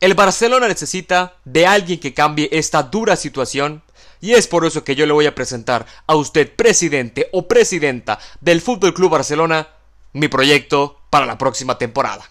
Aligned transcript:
El 0.00 0.14
Barcelona 0.14 0.66
necesita 0.66 1.34
de 1.44 1.66
alguien 1.66 2.00
que 2.00 2.14
cambie 2.14 2.48
esta 2.52 2.82
dura 2.82 3.16
situación 3.16 3.82
y 4.22 4.32
es 4.32 4.48
por 4.48 4.64
eso 4.64 4.82
que 4.82 4.96
yo 4.96 5.04
le 5.04 5.12
voy 5.12 5.26
a 5.26 5.34
presentar 5.34 5.84
a 6.06 6.16
usted, 6.16 6.54
presidente 6.56 7.28
o 7.32 7.46
presidenta 7.46 8.18
del 8.40 8.62
Fútbol 8.62 8.94
Club 8.94 9.10
Barcelona, 9.10 9.68
mi 10.14 10.28
proyecto 10.28 11.00
para 11.10 11.26
la 11.26 11.36
próxima 11.36 11.76
temporada. 11.76 12.24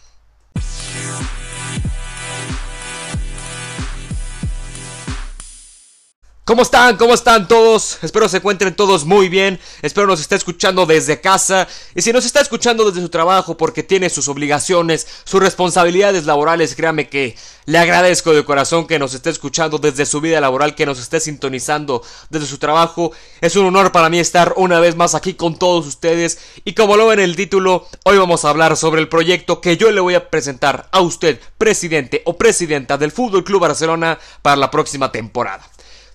¿Cómo 6.50 6.64
están? 6.64 6.98
¿Cómo 6.98 7.14
están 7.14 7.48
todos? 7.48 8.00
Espero 8.02 8.28
se 8.28 8.38
encuentren 8.38 8.74
todos 8.74 9.06
muy 9.06 9.30
bien. 9.30 9.60
Espero 9.84 10.08
nos 10.08 10.20
esté 10.20 10.34
escuchando 10.34 10.88
desde 10.88 11.22
casa. 11.22 11.68
Y 11.94 12.02
si 12.02 12.12
nos 12.12 12.26
está 12.26 12.42
escuchando 12.42 12.86
desde 12.86 13.02
su 13.02 13.10
trabajo 13.10 13.56
porque 13.56 13.84
tiene 13.84 14.10
sus 14.10 14.28
obligaciones, 14.28 15.06
sus 15.26 15.44
responsabilidades 15.44 16.26
laborales, 16.26 16.74
créame 16.74 17.08
que 17.08 17.38
le 17.68 17.78
agradezco 17.78 18.34
de 18.34 18.44
corazón 18.44 18.88
que 18.88 18.98
nos 18.98 19.14
esté 19.14 19.30
escuchando 19.30 19.78
desde 19.78 20.08
su 20.08 20.22
vida 20.22 20.42
laboral, 20.42 20.74
que 20.74 20.88
nos 20.88 20.98
esté 20.98 21.20
sintonizando 21.20 22.02
desde 22.32 22.48
su 22.48 22.58
trabajo. 22.58 23.12
Es 23.42 23.56
un 23.56 23.68
honor 23.68 23.92
para 23.92 24.10
mí 24.10 24.18
estar 24.18 24.56
una 24.58 24.80
vez 24.80 24.96
más 24.96 25.14
aquí 25.14 25.36
con 25.36 25.60
todos 25.60 25.86
ustedes. 25.86 26.40
Y 26.66 26.74
como 26.74 26.98
lo 26.98 27.06
ven 27.06 27.20
en 27.20 27.26
el 27.26 27.36
título, 27.36 27.88
hoy 28.06 28.18
vamos 28.18 28.44
a 28.44 28.50
hablar 28.50 28.76
sobre 28.76 29.02
el 29.02 29.08
proyecto 29.08 29.62
que 29.62 29.78
yo 29.78 29.92
le 29.92 30.02
voy 30.02 30.16
a 30.16 30.32
presentar 30.32 30.90
a 30.92 31.02
usted, 31.02 31.40
presidente 31.60 32.24
o 32.26 32.40
presidenta 32.40 32.98
del 32.98 33.12
Fútbol 33.12 33.44
Club 33.44 33.62
Barcelona, 33.62 34.18
para 34.42 34.56
la 34.56 34.72
próxima 34.72 35.12
temporada. 35.12 35.70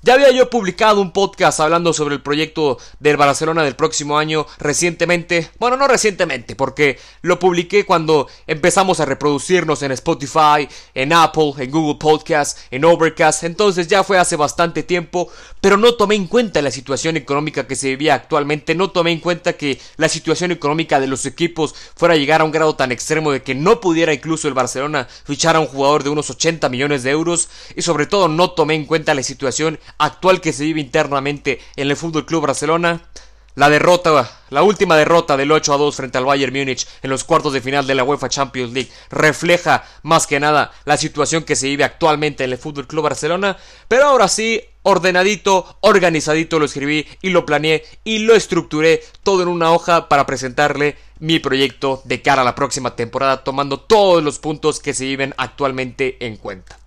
Ya 0.04 0.12
había 0.12 0.30
yo 0.32 0.50
publicado 0.50 1.00
un 1.00 1.12
podcast 1.12 1.60
hablando 1.60 1.94
sobre 1.94 2.14
el 2.14 2.20
proyecto 2.20 2.76
del 3.00 3.16
Barcelona 3.16 3.62
del 3.62 3.74
próximo 3.74 4.18
año 4.18 4.46
recientemente. 4.58 5.50
Bueno, 5.58 5.78
no 5.78 5.88
recientemente, 5.88 6.54
porque 6.54 6.98
lo 7.22 7.38
publiqué 7.38 7.86
cuando 7.86 8.28
empezamos 8.46 9.00
a 9.00 9.06
reproducirnos 9.06 9.82
en 9.82 9.92
Spotify, 9.92 10.68
en 10.92 11.14
Apple, 11.14 11.54
en 11.56 11.70
Google 11.70 11.98
Podcast, 11.98 12.58
en 12.70 12.84
Overcast. 12.84 13.44
Entonces 13.44 13.88
ya 13.88 14.04
fue 14.04 14.18
hace 14.18 14.36
bastante 14.36 14.82
tiempo, 14.82 15.30
pero 15.62 15.78
no 15.78 15.94
tomé 15.94 16.16
en 16.16 16.26
cuenta 16.26 16.60
la 16.60 16.70
situación 16.70 17.16
económica 17.16 17.66
que 17.66 17.74
se 17.74 17.88
vivía 17.88 18.12
actualmente. 18.12 18.74
No 18.74 18.90
tomé 18.90 19.10
en 19.10 19.20
cuenta 19.20 19.54
que 19.54 19.80
la 19.96 20.10
situación 20.10 20.52
económica 20.52 21.00
de 21.00 21.06
los 21.06 21.24
equipos 21.24 21.74
fuera 21.96 22.12
a 22.12 22.18
llegar 22.18 22.42
a 22.42 22.44
un 22.44 22.52
grado 22.52 22.76
tan 22.76 22.92
extremo 22.92 23.32
de 23.32 23.42
que 23.42 23.54
no 23.54 23.80
pudiera 23.80 24.12
incluso 24.12 24.48
el 24.48 24.54
Barcelona 24.54 25.08
fichar 25.24 25.56
a 25.56 25.60
un 25.60 25.66
jugador 25.66 26.04
de 26.04 26.10
unos 26.10 26.28
80 26.28 26.68
millones 26.68 27.04
de 27.04 27.10
euros. 27.10 27.48
Y 27.74 27.80
sobre 27.80 28.04
todo 28.04 28.28
no 28.28 28.50
tomé 28.50 28.74
en 28.74 28.84
cuenta 28.84 29.14
la 29.14 29.22
situación 29.22 29.78
actual 29.98 30.40
que 30.40 30.52
se 30.52 30.64
vive 30.64 30.80
internamente 30.80 31.60
en 31.76 31.90
el 31.90 31.96
Fútbol 31.96 32.26
Club 32.26 32.46
Barcelona. 32.46 33.02
La 33.56 33.70
derrota, 33.70 34.28
la 34.50 34.64
última 34.64 34.96
derrota 34.96 35.36
del 35.36 35.52
8 35.52 35.74
a 35.74 35.76
2 35.76 35.94
frente 35.94 36.18
al 36.18 36.24
Bayern 36.24 36.52
Múnich 36.52 36.88
en 37.04 37.10
los 37.10 37.22
cuartos 37.22 37.52
de 37.52 37.60
final 37.60 37.86
de 37.86 37.94
la 37.94 38.02
UEFA 38.02 38.28
Champions 38.28 38.72
League 38.72 38.90
refleja 39.10 39.84
más 40.02 40.26
que 40.26 40.40
nada 40.40 40.72
la 40.84 40.96
situación 40.96 41.44
que 41.44 41.54
se 41.54 41.68
vive 41.68 41.84
actualmente 41.84 42.42
en 42.42 42.50
el 42.50 42.58
Fútbol 42.58 42.88
Club 42.88 43.04
Barcelona. 43.04 43.56
Pero 43.86 44.06
ahora 44.06 44.26
sí, 44.26 44.60
ordenadito, 44.82 45.78
organizadito 45.82 46.58
lo 46.58 46.64
escribí 46.64 47.06
y 47.22 47.30
lo 47.30 47.46
planeé 47.46 47.84
y 48.02 48.18
lo 48.18 48.34
estructuré 48.34 49.04
todo 49.22 49.42
en 49.42 49.48
una 49.48 49.70
hoja 49.70 50.08
para 50.08 50.26
presentarle 50.26 50.96
mi 51.20 51.38
proyecto 51.38 52.02
de 52.06 52.22
cara 52.22 52.42
a 52.42 52.44
la 52.44 52.56
próxima 52.56 52.96
temporada, 52.96 53.44
tomando 53.44 53.78
todos 53.78 54.22
los 54.24 54.40
puntos 54.40 54.80
que 54.80 54.94
se 54.94 55.04
viven 55.04 55.32
actualmente 55.36 56.26
en 56.26 56.38
cuenta. 56.38 56.83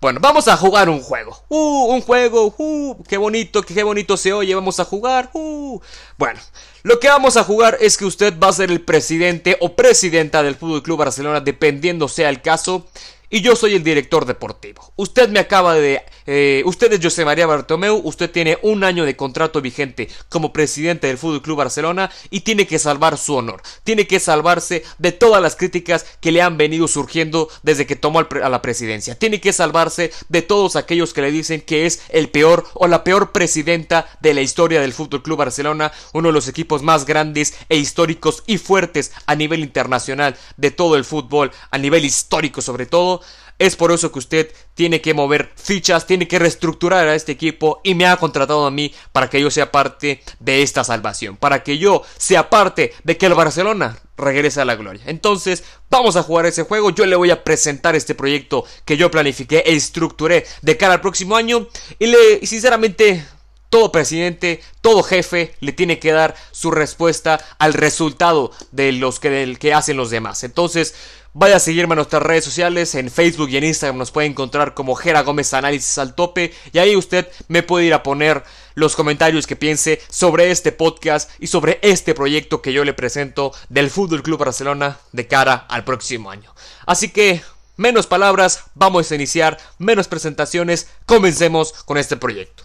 Bueno, 0.00 0.18
vamos 0.22 0.48
a 0.48 0.56
jugar 0.56 0.88
un 0.88 1.02
juego. 1.02 1.36
Uh, 1.48 1.92
un 1.92 2.00
juego. 2.00 2.54
Uh, 2.56 3.04
qué 3.04 3.18
bonito, 3.18 3.62
qué 3.62 3.82
bonito 3.82 4.16
se 4.16 4.32
oye. 4.32 4.54
Vamos 4.54 4.80
a 4.80 4.86
jugar. 4.86 5.28
Uh. 5.34 5.78
Bueno, 6.16 6.40
lo 6.82 6.98
que 6.98 7.08
vamos 7.08 7.36
a 7.36 7.44
jugar 7.44 7.76
es 7.82 7.98
que 7.98 8.06
usted 8.06 8.38
va 8.38 8.48
a 8.48 8.52
ser 8.54 8.70
el 8.70 8.80
presidente 8.80 9.58
o 9.60 9.76
presidenta 9.76 10.42
del 10.42 10.54
Fútbol 10.56 10.82
Club 10.82 11.00
Barcelona, 11.00 11.40
dependiendo 11.40 12.08
sea 12.08 12.30
el 12.30 12.40
caso 12.40 12.86
y 13.28 13.42
yo 13.42 13.54
soy 13.54 13.74
el 13.74 13.84
director 13.84 14.24
deportivo. 14.24 14.90
Usted 14.96 15.28
me 15.28 15.38
acaba 15.38 15.74
de... 15.74 16.02
Eh, 16.32 16.62
usted 16.64 16.92
es 16.92 17.02
José 17.02 17.24
María 17.24 17.44
Bartomeu, 17.44 18.00
usted 18.04 18.30
tiene 18.30 18.56
un 18.62 18.84
año 18.84 19.04
de 19.04 19.16
contrato 19.16 19.60
vigente 19.60 20.08
como 20.28 20.52
presidente 20.52 21.08
del 21.08 21.18
Fútbol 21.18 21.42
Club 21.42 21.58
Barcelona 21.58 22.08
y 22.30 22.42
tiene 22.42 22.68
que 22.68 22.78
salvar 22.78 23.18
su 23.18 23.34
honor. 23.34 23.62
Tiene 23.82 24.06
que 24.06 24.20
salvarse 24.20 24.84
de 24.98 25.10
todas 25.10 25.42
las 25.42 25.56
críticas 25.56 26.06
que 26.20 26.30
le 26.30 26.40
han 26.40 26.56
venido 26.56 26.86
surgiendo 26.86 27.48
desde 27.64 27.84
que 27.84 27.96
tomó 27.96 28.20
a 28.20 28.48
la 28.48 28.62
presidencia. 28.62 29.16
Tiene 29.16 29.40
que 29.40 29.52
salvarse 29.52 30.12
de 30.28 30.42
todos 30.42 30.76
aquellos 30.76 31.12
que 31.12 31.22
le 31.22 31.32
dicen 31.32 31.62
que 31.62 31.84
es 31.84 32.02
el 32.10 32.28
peor 32.28 32.64
o 32.74 32.86
la 32.86 33.02
peor 33.02 33.32
presidenta 33.32 34.06
de 34.20 34.32
la 34.32 34.42
historia 34.42 34.80
del 34.80 34.92
Fútbol 34.92 35.24
Club 35.24 35.38
Barcelona, 35.38 35.90
uno 36.12 36.28
de 36.28 36.34
los 36.34 36.46
equipos 36.46 36.84
más 36.84 37.06
grandes 37.06 37.54
e 37.68 37.76
históricos 37.76 38.44
y 38.46 38.58
fuertes 38.58 39.10
a 39.26 39.34
nivel 39.34 39.64
internacional 39.64 40.36
de 40.56 40.70
todo 40.70 40.94
el 40.94 41.04
fútbol, 41.04 41.50
a 41.72 41.78
nivel 41.78 42.04
histórico 42.04 42.62
sobre 42.62 42.86
todo. 42.86 43.20
Es 43.60 43.76
por 43.76 43.92
eso 43.92 44.10
que 44.10 44.18
usted 44.18 44.50
tiene 44.72 45.02
que 45.02 45.12
mover 45.12 45.52
fichas, 45.54 46.06
tiene 46.06 46.26
que 46.26 46.38
reestructurar 46.38 47.06
a 47.06 47.14
este 47.14 47.32
equipo 47.32 47.82
y 47.84 47.94
me 47.94 48.06
ha 48.06 48.16
contratado 48.16 48.64
a 48.64 48.70
mí 48.70 48.94
para 49.12 49.28
que 49.28 49.38
yo 49.38 49.50
sea 49.50 49.70
parte 49.70 50.22
de 50.38 50.62
esta 50.62 50.82
salvación, 50.82 51.36
para 51.36 51.62
que 51.62 51.76
yo 51.76 52.02
sea 52.16 52.48
parte 52.48 52.94
de 53.04 53.18
que 53.18 53.26
el 53.26 53.34
Barcelona 53.34 53.98
regrese 54.16 54.62
a 54.62 54.64
la 54.64 54.76
gloria. 54.76 55.02
Entonces, 55.04 55.62
vamos 55.90 56.16
a 56.16 56.22
jugar 56.22 56.46
ese 56.46 56.62
juego. 56.62 56.88
Yo 56.88 57.04
le 57.04 57.16
voy 57.16 57.30
a 57.30 57.44
presentar 57.44 57.94
este 57.94 58.14
proyecto 58.14 58.64
que 58.86 58.96
yo 58.96 59.10
planifiqué 59.10 59.58
e 59.66 59.74
estructuré 59.74 60.46
de 60.62 60.78
cara 60.78 60.94
al 60.94 61.02
próximo 61.02 61.36
año 61.36 61.68
y 61.98 62.06
le 62.06 62.46
sinceramente 62.46 63.26
todo 63.70 63.92
presidente, 63.92 64.60
todo 64.80 65.02
jefe 65.02 65.54
le 65.60 65.72
tiene 65.72 65.98
que 66.00 66.12
dar 66.12 66.34
su 66.50 66.72
respuesta 66.72 67.40
al 67.58 67.72
resultado 67.72 68.50
de 68.72 68.92
los 68.92 69.20
del 69.20 69.58
que 69.58 69.72
hacen 69.72 69.96
los 69.96 70.10
demás. 70.10 70.42
Entonces, 70.44 70.94
Vaya 71.32 71.56
a 71.56 71.60
seguirme 71.60 71.92
en 71.92 71.98
nuestras 71.98 72.24
redes 72.24 72.44
sociales, 72.44 72.96
en 72.96 73.08
Facebook 73.08 73.50
y 73.50 73.56
en 73.56 73.62
Instagram 73.62 73.98
nos 73.98 74.10
puede 74.10 74.26
encontrar 74.26 74.74
como 74.74 74.96
Jera 74.96 75.22
Gómez 75.22 75.54
Análisis 75.54 75.96
al 75.98 76.16
tope 76.16 76.52
y 76.72 76.78
ahí 76.78 76.96
usted 76.96 77.28
me 77.46 77.62
puede 77.62 77.86
ir 77.86 77.94
a 77.94 78.02
poner 78.02 78.42
los 78.74 78.96
comentarios 78.96 79.46
que 79.46 79.54
piense 79.54 80.02
sobre 80.08 80.50
este 80.50 80.72
podcast 80.72 81.30
y 81.38 81.46
sobre 81.46 81.78
este 81.82 82.14
proyecto 82.14 82.62
que 82.62 82.72
yo 82.72 82.84
le 82.84 82.94
presento 82.94 83.52
del 83.68 83.90
Fútbol 83.90 84.24
Club 84.24 84.40
Barcelona 84.40 84.98
de 85.12 85.28
cara 85.28 85.54
al 85.68 85.84
próximo 85.84 86.32
año. 86.32 86.52
Así 86.84 87.10
que, 87.10 87.42
menos 87.76 88.08
palabras, 88.08 88.64
vamos 88.74 89.12
a 89.12 89.14
iniciar, 89.14 89.56
menos 89.78 90.08
presentaciones, 90.08 90.88
comencemos 91.06 91.72
con 91.84 91.96
este 91.96 92.16
proyecto. 92.16 92.64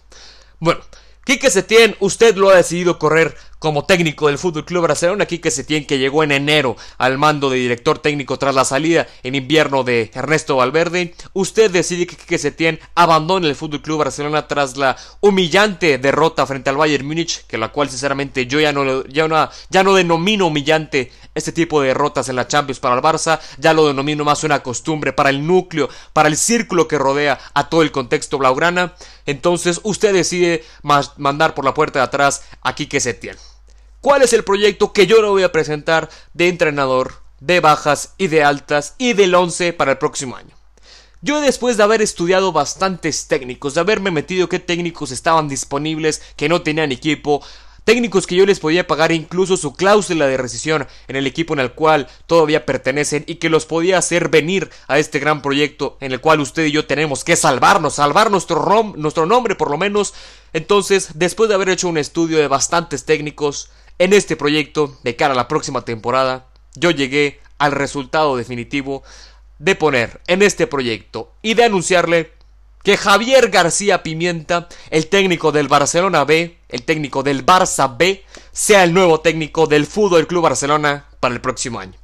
Bueno, 0.60 0.82
Quique 1.26 1.50
Setién, 1.50 1.96
usted 2.02 2.36
lo 2.36 2.52
ha 2.52 2.56
decidido 2.56 3.00
correr 3.00 3.36
como 3.58 3.86
técnico 3.86 4.28
del 4.28 4.38
Fútbol 4.38 4.64
Club 4.64 4.84
Barcelona, 4.84 5.26
Quique 5.26 5.50
Setién 5.50 5.88
que 5.88 5.98
llegó 5.98 6.22
en 6.22 6.32
enero 6.32 6.76
al 7.00 7.18
mando 7.18 7.50
de 7.50 7.58
director 7.58 7.98
técnico 7.98 8.38
tras 8.38 8.54
la 8.54 8.64
salida 8.64 9.08
en 9.24 9.34
invierno 9.34 9.84
de 9.84 10.12
Ernesto 10.14 10.58
Valverde. 10.58 11.16
Usted 11.34 11.72
decide 11.72 12.06
que 12.06 12.16
Quique 12.16 12.38
Setién 12.38 12.80
abandone 12.94 13.48
el 13.48 13.56
Fútbol 13.56 13.82
Club 13.82 13.98
Barcelona 13.98 14.48
tras 14.48 14.78
la 14.78 14.98
humillante 15.20 15.98
derrota 15.98 16.46
frente 16.46 16.70
al 16.70 16.78
Bayern 16.78 17.08
Múnich, 17.08 17.48
que 17.48 17.58
la 17.58 17.70
cual 17.70 17.90
sinceramente 17.90 18.46
yo 18.46 18.60
ya 18.60 18.72
no 18.72 19.04
ya 19.08 19.50
ya 19.72 19.84
no 19.84 19.96
denomino 19.96 20.46
humillante 20.46 21.12
este 21.36 21.52
tipo 21.52 21.82
de 21.82 21.90
derrotas 21.90 22.30
en 22.30 22.36
la 22.36 22.48
Champions 22.48 22.80
para 22.80 22.96
el 22.96 23.02
Barça, 23.02 23.40
ya 23.58 23.74
lo 23.74 23.88
denomino 23.88 24.24
más 24.24 24.44
una 24.44 24.64
costumbre 24.64 25.14
para 25.14 25.30
el 25.30 25.46
núcleo, 25.46 25.90
para 26.14 26.30
el 26.30 26.38
círculo 26.38 26.88
que 26.88 26.98
rodea 26.98 27.38
a 27.54 27.70
todo 27.70 27.82
el 27.82 27.92
contexto 27.92 28.38
blaugrana. 28.38 28.96
Entonces 29.26 29.82
usted 29.84 30.14
decide 30.14 30.64
mandar 31.18 31.54
por 31.54 31.66
la 31.66 31.74
puerta 31.74 32.00
de 32.00 32.06
atrás 32.06 32.44
a 32.62 32.74
Quique 32.74 33.00
Setién. 33.00 33.38
¿Cuál 34.02 34.22
es 34.22 34.34
el 34.34 34.44
proyecto 34.44 34.94
que 34.94 35.08
yo 35.08 35.22
le 35.22 35.28
voy 35.28 35.44
a 35.44 35.52
presentar 35.52 36.10
de 36.34 36.48
entrenador, 36.48 37.22
de 37.40 37.60
bajas 37.60 38.14
y 38.18 38.28
de 38.28 38.44
altas 38.44 38.96
y 38.98 39.14
del 39.14 39.36
11 39.36 39.74
para 39.74 39.92
el 39.92 39.98
próximo 39.98 40.36
año? 40.36 40.56
Yo 41.22 41.42
después 41.42 41.76
de 41.76 41.82
haber 41.82 42.04
estudiado 42.04 42.52
bastantes 42.52 43.28
técnicos, 43.28 43.74
de 43.74 43.82
haberme 43.82 44.12
metido 44.12 44.48
qué 44.48 44.60
técnicos 44.60 45.10
estaban 45.10 45.48
disponibles, 45.48 46.22
que 46.36 46.48
no 46.50 46.62
tenían 46.62 46.92
equipo, 46.92 47.44
técnicos 47.86 48.28
que 48.28 48.36
yo 48.36 48.46
les 48.46 48.60
podía 48.60 48.88
pagar 48.88 49.14
incluso 49.14 49.56
su 49.56 49.74
cláusula 49.74 50.28
de 50.28 50.36
rescisión 50.36 50.88
en 51.08 51.16
el 51.16 51.28
equipo 51.28 51.54
en 51.54 51.62
el 51.62 51.72
cual 51.72 52.08
todavía 52.28 52.66
pertenecen 52.66 53.24
y 53.28 53.36
que 53.36 53.50
los 53.50 53.66
podía 53.66 54.00
hacer 54.00 54.30
venir 54.30 54.70
a 54.88 55.00
este 55.00 55.20
gran 55.20 55.42
proyecto 55.42 55.98
en 56.02 56.12
el 56.12 56.20
cual 56.20 56.42
usted 56.42 56.66
y 56.66 56.72
yo 56.72 56.86
tenemos 56.86 57.24
que 57.24 57.36
salvarnos, 57.36 57.96
salvar 57.96 58.32
nuestro, 58.32 58.94
nuestro 58.98 59.26
nombre 59.26 59.56
por 59.56 59.72
lo 59.72 59.78
menos. 59.78 60.14
Entonces, 60.52 61.10
después 61.14 61.48
de 61.48 61.56
haber 61.56 61.70
hecho 61.70 61.88
un 61.88 61.98
estudio 61.98 62.40
de 62.40 62.48
bastantes 62.48 63.06
técnicos 63.06 63.70
en 64.00 64.14
este 64.14 64.36
proyecto 64.36 64.98
de 65.04 65.16
cara 65.16 65.34
a 65.34 65.38
la 65.38 65.48
próxima 65.48 65.86
temporada, 65.86 66.48
yo 66.74 66.92
llegué 66.92 67.40
al 67.60 67.72
resultado 67.72 68.36
definitivo 68.36 69.04
de 69.60 69.76
poner 69.76 70.22
en 70.28 70.42
este 70.42 70.68
proyecto 70.68 71.32
y 71.42 71.54
de 71.54 71.64
anunciarle 71.64 72.35
que 72.86 72.98
Javier 72.98 73.50
García 73.50 74.04
Pimienta, 74.04 74.70
el 74.92 75.08
técnico 75.08 75.52
del 75.52 75.68
Barcelona 75.68 76.24
B, 76.24 76.60
el 76.70 76.84
técnico 76.84 77.24
del 77.24 77.44
Barça 77.44 77.98
B, 77.98 78.24
sea 78.52 78.84
el 78.84 78.94
nuevo 78.94 79.22
técnico 79.22 79.66
del 79.66 79.88
Fútbol 79.88 80.28
Club 80.28 80.44
Barcelona 80.44 81.08
para 81.20 81.34
el 81.34 81.42
próximo 81.42 81.80
año. 81.80 81.98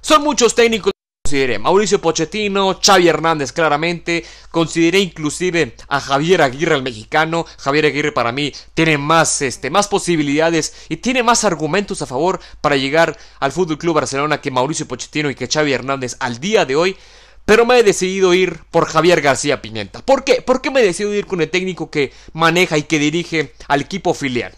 Son 0.00 0.22
muchos 0.24 0.56
técnicos 0.56 0.92
consideré. 1.22 1.60
Mauricio 1.60 2.00
Pochettino, 2.00 2.80
Xavi 2.82 3.06
Hernández 3.06 3.52
claramente, 3.52 4.24
consideré 4.50 4.98
inclusive 4.98 5.76
a 5.86 6.00
Javier 6.00 6.42
Aguirre 6.42 6.74
el 6.74 6.82
mexicano. 6.82 7.46
Javier 7.58 7.86
Aguirre 7.86 8.10
para 8.10 8.32
mí 8.32 8.52
tiene 8.74 8.98
más 8.98 9.40
este 9.42 9.70
más 9.70 9.86
posibilidades 9.86 10.74
y 10.88 10.96
tiene 10.96 11.22
más 11.22 11.44
argumentos 11.44 12.02
a 12.02 12.06
favor 12.06 12.40
para 12.60 12.74
llegar 12.74 13.16
al 13.38 13.52
Fútbol 13.52 13.78
Club 13.78 13.94
Barcelona 13.94 14.40
que 14.40 14.50
Mauricio 14.50 14.88
Pochettino 14.88 15.30
y 15.30 15.36
que 15.36 15.46
Xavi 15.46 15.72
Hernández 15.72 16.16
al 16.18 16.40
día 16.40 16.64
de 16.64 16.74
hoy. 16.74 16.96
Pero 17.44 17.66
me 17.66 17.78
he 17.78 17.82
decidido 17.82 18.32
ir 18.34 18.60
por 18.70 18.86
Javier 18.86 19.20
García 19.20 19.60
Pimienta. 19.60 20.00
¿Por 20.02 20.24
qué? 20.24 20.42
¿Por 20.42 20.60
qué 20.60 20.70
me 20.70 20.80
he 20.80 20.84
decidido 20.84 21.14
ir 21.14 21.26
con 21.26 21.40
el 21.40 21.50
técnico 21.50 21.90
que 21.90 22.12
maneja 22.32 22.78
y 22.78 22.84
que 22.84 22.98
dirige 22.98 23.54
al 23.68 23.80
equipo 23.80 24.14
filial? 24.14 24.54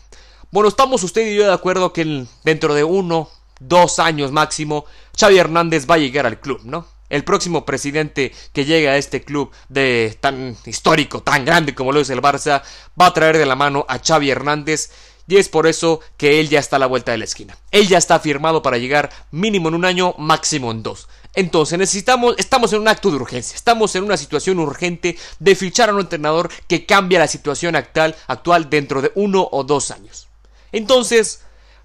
Bueno, 0.50 0.68
estamos 0.68 1.02
usted 1.02 1.26
y 1.26 1.34
yo 1.34 1.46
de 1.46 1.52
acuerdo 1.54 1.94
que 1.94 2.26
dentro 2.44 2.74
de 2.74 2.84
uno, 2.84 3.30
dos 3.58 3.98
años 3.98 4.32
máximo, 4.32 4.84
Xavi 5.18 5.38
Hernández 5.38 5.86
va 5.90 5.94
a 5.94 5.98
llegar 5.98 6.26
al 6.26 6.40
club, 6.40 6.60
¿no? 6.64 6.86
El 7.08 7.24
próximo 7.24 7.64
presidente 7.64 8.32
que 8.52 8.64
llegue 8.64 8.88
a 8.88 8.96
este 8.96 9.22
club 9.22 9.50
de 9.68 10.16
tan 10.20 10.56
histórico, 10.66 11.22
tan 11.22 11.44
grande 11.44 11.74
como 11.74 11.92
lo 11.92 12.00
es 12.00 12.10
el 12.10 12.20
Barça, 12.20 12.62
va 13.00 13.06
a 13.06 13.14
traer 13.14 13.38
de 13.38 13.46
la 13.46 13.56
mano 13.56 13.86
a 13.88 13.98
Xavi 13.98 14.30
Hernández 14.30 14.90
y 15.28 15.36
es 15.36 15.48
por 15.48 15.66
eso 15.66 16.00
que 16.16 16.40
él 16.40 16.48
ya 16.48 16.60
está 16.60 16.76
a 16.76 16.78
la 16.78 16.86
vuelta 16.86 17.12
de 17.12 17.18
la 17.18 17.24
esquina. 17.24 17.56
Él 17.70 17.88
ya 17.88 17.98
está 17.98 18.18
firmado 18.20 18.62
para 18.62 18.78
llegar 18.78 19.10
mínimo 19.30 19.68
en 19.68 19.74
un 19.74 19.84
año, 19.84 20.14
máximo 20.18 20.70
en 20.70 20.82
dos. 20.82 21.08
Entonces 21.34 21.78
necesitamos, 21.78 22.34
estamos 22.38 22.72
en 22.72 22.80
un 22.80 22.88
acto 22.88 23.10
de 23.10 23.16
urgencia, 23.16 23.56
estamos 23.56 23.94
en 23.96 24.04
una 24.04 24.18
situación 24.18 24.58
urgente 24.58 25.16
de 25.38 25.54
fichar 25.54 25.88
a 25.88 25.94
un 25.94 26.00
entrenador 26.00 26.50
que 26.68 26.84
cambie 26.84 27.18
la 27.18 27.28
situación 27.28 27.74
actual, 27.74 28.14
actual 28.26 28.68
dentro 28.68 29.00
de 29.00 29.12
uno 29.14 29.48
o 29.50 29.64
dos 29.64 29.90
años. 29.90 30.28
Entonces, 30.72 31.40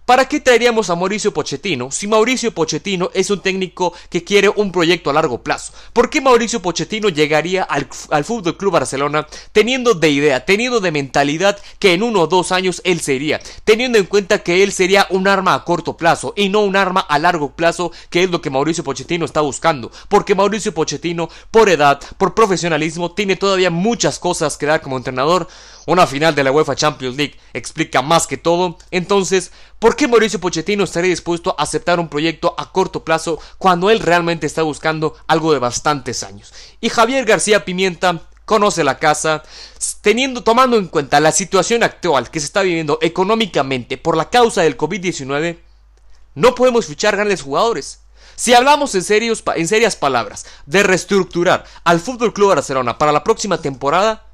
¿Para 0.07 0.23
qué 0.23 0.39
traeríamos 0.39 0.89
a 0.89 0.95
Mauricio 0.95 1.33
Pochettino 1.33 1.91
si 1.91 2.07
Mauricio 2.07 2.53
Pochettino 2.53 3.09
es 3.13 3.29
un 3.29 3.41
técnico 3.41 3.91
que 4.09 4.23
quiere 4.23 4.47
un 4.47 4.71
proyecto 4.71 5.09
a 5.09 5.13
largo 5.13 5.43
plazo? 5.43 5.73
¿Por 5.91 6.09
qué 6.09 6.21
Mauricio 6.21 6.61
Pochettino 6.61 7.09
llegaría 7.09 7.63
al, 7.63 7.89
al 8.11 8.23
Fútbol 8.23 8.55
Club 8.55 8.71
Barcelona 8.71 9.27
teniendo 9.51 9.95
de 9.95 10.09
idea, 10.09 10.45
teniendo 10.45 10.79
de 10.79 10.93
mentalidad 10.93 11.59
que 11.77 11.91
en 11.91 12.03
uno 12.03 12.21
o 12.21 12.27
dos 12.27 12.53
años 12.53 12.81
él 12.85 13.01
sería, 13.01 13.41
teniendo 13.65 13.97
en 13.97 14.05
cuenta 14.05 14.43
que 14.43 14.63
él 14.63 14.71
sería 14.71 15.07
un 15.09 15.27
arma 15.27 15.53
a 15.53 15.65
corto 15.65 15.97
plazo 15.97 16.33
y 16.37 16.47
no 16.47 16.61
un 16.61 16.77
arma 16.77 17.01
a 17.01 17.19
largo 17.19 17.51
plazo, 17.51 17.91
que 18.09 18.23
es 18.23 18.31
lo 18.31 18.41
que 18.41 18.49
Mauricio 18.49 18.85
Pochettino 18.85 19.25
está 19.25 19.41
buscando? 19.41 19.91
Porque 20.07 20.35
Mauricio 20.35 20.73
Pochettino, 20.73 21.27
por 21.51 21.67
edad, 21.67 21.99
por 22.17 22.33
profesionalismo, 22.33 23.11
tiene 23.11 23.35
todavía 23.35 23.71
muchas 23.71 24.19
cosas 24.19 24.55
que 24.55 24.67
dar 24.67 24.79
como 24.79 24.95
entrenador. 24.95 25.49
Una 25.87 26.05
final 26.05 26.35
de 26.35 26.43
la 26.43 26.51
UEFA 26.51 26.75
Champions 26.75 27.15
League 27.15 27.39
explica 27.53 28.01
más 28.01 28.27
que 28.27 28.35
todo. 28.35 28.77
Entonces, 28.91 29.53
¿por 29.79 29.95
qué 29.95 30.05
Mauricio 30.05 30.41
Pochettino 30.41 30.83
estaría 30.83 31.09
dispuesto 31.09 31.55
a 31.57 31.63
aceptar 31.63 31.97
un 32.01 32.09
proyecto 32.09 32.53
a 32.57 32.73
corto 32.73 33.05
plazo 33.05 33.39
cuando 33.57 33.89
él 33.89 34.01
realmente 34.01 34.45
está 34.45 34.63
buscando 34.63 35.15
algo 35.27 35.53
de 35.53 35.59
bastantes 35.59 36.23
años? 36.23 36.53
Y 36.81 36.89
Javier 36.89 37.23
García 37.23 37.63
Pimienta 37.63 38.21
conoce 38.43 38.83
la 38.83 38.99
casa, 38.99 39.43
teniendo, 40.01 40.43
tomando 40.43 40.75
en 40.75 40.87
cuenta 40.87 41.21
la 41.21 41.31
situación 41.31 41.83
actual 41.83 42.31
que 42.31 42.41
se 42.41 42.47
está 42.47 42.63
viviendo 42.63 42.99
económicamente 43.01 43.97
por 43.97 44.17
la 44.17 44.29
causa 44.29 44.63
del 44.63 44.77
COVID-19, 44.77 45.57
no 46.35 46.53
podemos 46.53 46.85
fichar 46.85 47.15
grandes 47.15 47.41
jugadores. 47.41 48.01
Si 48.35 48.53
hablamos 48.53 48.93
en, 48.93 49.03
serios, 49.03 49.41
en 49.55 49.67
serias 49.69 49.95
palabras 49.95 50.45
de 50.65 50.83
reestructurar 50.83 51.63
al 51.85 52.01
Fútbol 52.01 52.33
Club 52.33 52.49
Barcelona 52.49 52.97
para 52.97 53.13
la 53.13 53.23
próxima 53.23 53.61
temporada, 53.61 54.27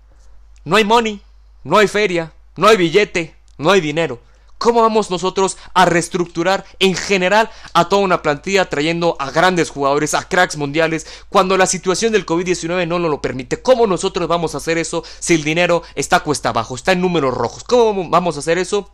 no 0.66 0.78
hay 0.78 0.84
money. 0.84 1.22
No 1.64 1.78
hay 1.78 1.88
feria, 1.88 2.34
no 2.58 2.68
hay 2.68 2.76
billete, 2.76 3.36
no 3.58 3.72
hay 3.72 3.80
dinero. 3.80 4.20
¿Cómo 4.58 4.82
vamos 4.82 5.10
nosotros 5.12 5.58
a 5.74 5.86
reestructurar 5.86 6.66
en 6.80 6.96
general 6.96 7.50
a 7.74 7.90
toda 7.90 8.02
una 8.02 8.22
plantilla 8.22 8.70
trayendo 8.70 9.16
a 9.20 9.32
grandes 9.32 9.70
jugadores, 9.70 10.14
a 10.14 10.28
cracks 10.28 10.58
mundiales, 10.58 11.06
cuando 11.30 11.58
la 11.58 11.66
situación 11.66 12.12
del 12.14 12.26
COVID-19 12.26 12.88
no 12.88 13.00
nos 13.00 13.12
lo 13.12 13.22
permite? 13.22 13.62
¿Cómo 13.62 13.88
nosotros 13.88 14.28
vamos 14.28 14.56
a 14.56 14.60
hacer 14.60 14.78
eso 14.78 15.04
si 15.20 15.36
el 15.36 15.44
dinero 15.44 15.84
está 15.96 16.22
cuesta 16.22 16.50
abajo, 16.50 16.76
está 16.76 16.92
en 16.92 17.02
números 17.02 17.34
rojos? 17.34 17.64
¿Cómo 17.64 18.10
vamos 18.10 18.36
a 18.36 18.40
hacer 18.40 18.58
eso? 18.58 18.90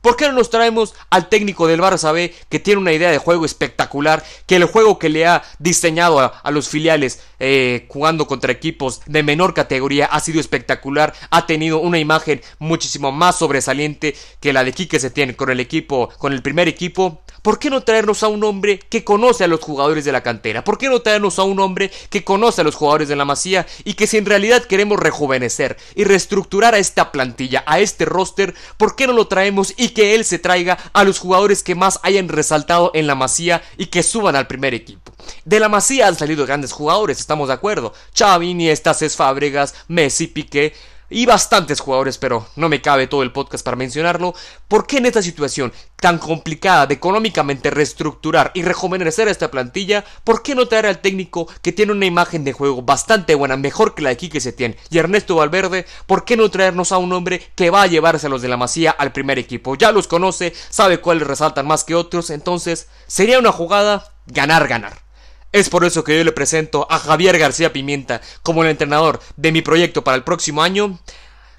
¿Por 0.00 0.16
qué 0.16 0.28
no 0.28 0.34
nos 0.34 0.50
traemos 0.50 0.94
al 1.10 1.28
técnico 1.28 1.66
del 1.66 1.80
Barça 1.80 2.12
B 2.12 2.34
que 2.48 2.60
tiene 2.60 2.80
una 2.80 2.92
idea 2.92 3.10
de 3.10 3.18
juego 3.18 3.44
espectacular? 3.44 4.24
Que 4.46 4.56
el 4.56 4.64
juego 4.64 4.98
que 4.98 5.08
le 5.08 5.26
ha 5.26 5.42
diseñado 5.58 6.20
a, 6.20 6.50
los 6.50 6.68
filiales 6.68 7.22
eh, 7.40 7.86
jugando 7.88 8.26
contra 8.26 8.52
equipos 8.52 9.00
de 9.06 9.22
menor 9.22 9.54
categoría 9.54 10.06
ha 10.06 10.20
sido 10.20 10.40
espectacular. 10.40 11.14
Ha 11.30 11.46
tenido 11.46 11.80
una 11.80 11.98
imagen 11.98 12.40
muchísimo 12.58 13.10
más 13.10 13.38
sobresaliente 13.38 14.16
que 14.40 14.52
la 14.52 14.64
de 14.64 14.72
Quique 14.72 14.98
tiene 15.10 15.34
con 15.36 15.50
el 15.50 15.60
equipo, 15.60 16.08
con 16.18 16.32
el 16.32 16.42
primer 16.42 16.68
equipo. 16.68 17.22
¿Por 17.48 17.58
qué 17.58 17.70
no 17.70 17.82
traernos 17.82 18.22
a 18.22 18.28
un 18.28 18.44
hombre 18.44 18.78
que 18.78 19.04
conoce 19.04 19.42
a 19.42 19.46
los 19.46 19.60
jugadores 19.60 20.04
de 20.04 20.12
la 20.12 20.22
cantera? 20.22 20.64
¿Por 20.64 20.76
qué 20.76 20.90
no 20.90 21.00
traernos 21.00 21.38
a 21.38 21.44
un 21.44 21.58
hombre 21.60 21.90
que 22.10 22.22
conoce 22.22 22.60
a 22.60 22.64
los 22.64 22.74
jugadores 22.74 23.08
de 23.08 23.16
la 23.16 23.24
masía 23.24 23.66
y 23.84 23.94
que 23.94 24.06
si 24.06 24.18
en 24.18 24.26
realidad 24.26 24.64
queremos 24.64 25.00
rejuvenecer 25.00 25.78
y 25.94 26.04
reestructurar 26.04 26.74
a 26.74 26.78
esta 26.78 27.10
plantilla, 27.10 27.64
a 27.66 27.80
este 27.80 28.04
roster, 28.04 28.54
¿por 28.76 28.96
qué 28.96 29.06
no 29.06 29.14
lo 29.14 29.28
traemos 29.28 29.72
y 29.78 29.94
que 29.94 30.14
él 30.14 30.26
se 30.26 30.38
traiga 30.38 30.76
a 30.92 31.04
los 31.04 31.20
jugadores 31.20 31.62
que 31.62 31.74
más 31.74 32.00
hayan 32.02 32.28
resaltado 32.28 32.90
en 32.92 33.06
la 33.06 33.14
masía 33.14 33.62
y 33.78 33.86
que 33.86 34.02
suban 34.02 34.36
al 34.36 34.46
primer 34.46 34.74
equipo? 34.74 35.10
De 35.46 35.58
la 35.58 35.70
masía 35.70 36.06
han 36.06 36.16
salido 36.16 36.44
grandes 36.44 36.72
jugadores, 36.72 37.18
estamos 37.18 37.48
de 37.48 37.54
acuerdo. 37.54 37.94
Xavi, 38.14 38.50
Iniesta, 38.50 38.92
Fábregas, 38.92 39.74
Messi, 39.88 40.26
Piqué 40.26 40.74
y 41.10 41.26
bastantes 41.26 41.80
jugadores, 41.80 42.18
pero 42.18 42.46
no 42.56 42.68
me 42.68 42.82
cabe 42.82 43.06
todo 43.06 43.22
el 43.22 43.32
podcast 43.32 43.64
para 43.64 43.76
mencionarlo. 43.76 44.34
¿Por 44.68 44.86
qué 44.86 44.98
en 44.98 45.06
esta 45.06 45.22
situación 45.22 45.72
tan 45.96 46.18
complicada 46.18 46.86
de 46.86 46.94
económicamente 46.94 47.70
reestructurar 47.70 48.52
y 48.54 48.62
rejuvenecer 48.62 49.28
esta 49.28 49.50
plantilla, 49.50 50.04
por 50.24 50.42
qué 50.42 50.54
no 50.54 50.66
traer 50.66 50.86
al 50.86 51.00
técnico 51.00 51.48
que 51.62 51.72
tiene 51.72 51.92
una 51.92 52.06
imagen 52.06 52.44
de 52.44 52.52
juego 52.52 52.82
bastante 52.82 53.34
buena, 53.34 53.56
mejor 53.56 53.94
que 53.94 54.02
la 54.02 54.10
de 54.10 54.16
Quique 54.16 54.40
Setién 54.40 54.76
y 54.90 54.98
Ernesto 54.98 55.36
Valverde? 55.36 55.86
¿Por 56.06 56.24
qué 56.24 56.36
no 56.36 56.50
traernos 56.50 56.92
a 56.92 56.98
un 56.98 57.12
hombre 57.12 57.42
que 57.54 57.70
va 57.70 57.82
a 57.82 57.86
llevarse 57.86 58.26
a 58.26 58.30
los 58.30 58.42
de 58.42 58.48
la 58.48 58.56
Masía 58.56 58.90
al 58.90 59.12
primer 59.12 59.38
equipo? 59.38 59.74
Ya 59.74 59.92
los 59.92 60.06
conoce, 60.06 60.52
sabe 60.68 61.00
cuáles 61.00 61.26
resaltan 61.26 61.66
más 61.66 61.84
que 61.84 61.94
otros, 61.94 62.30
entonces 62.30 62.88
sería 63.06 63.38
una 63.38 63.52
jugada 63.52 64.12
ganar-ganar. 64.26 65.07
Es 65.50 65.70
por 65.70 65.84
eso 65.84 66.04
que 66.04 66.16
yo 66.16 66.24
le 66.24 66.32
presento 66.32 66.86
a 66.90 66.98
Javier 66.98 67.38
García 67.38 67.72
Pimienta 67.72 68.20
como 68.42 68.62
el 68.62 68.70
entrenador 68.70 69.20
de 69.36 69.52
mi 69.52 69.62
proyecto 69.62 70.04
para 70.04 70.16
el 70.16 70.24
próximo 70.24 70.62
año. 70.62 70.98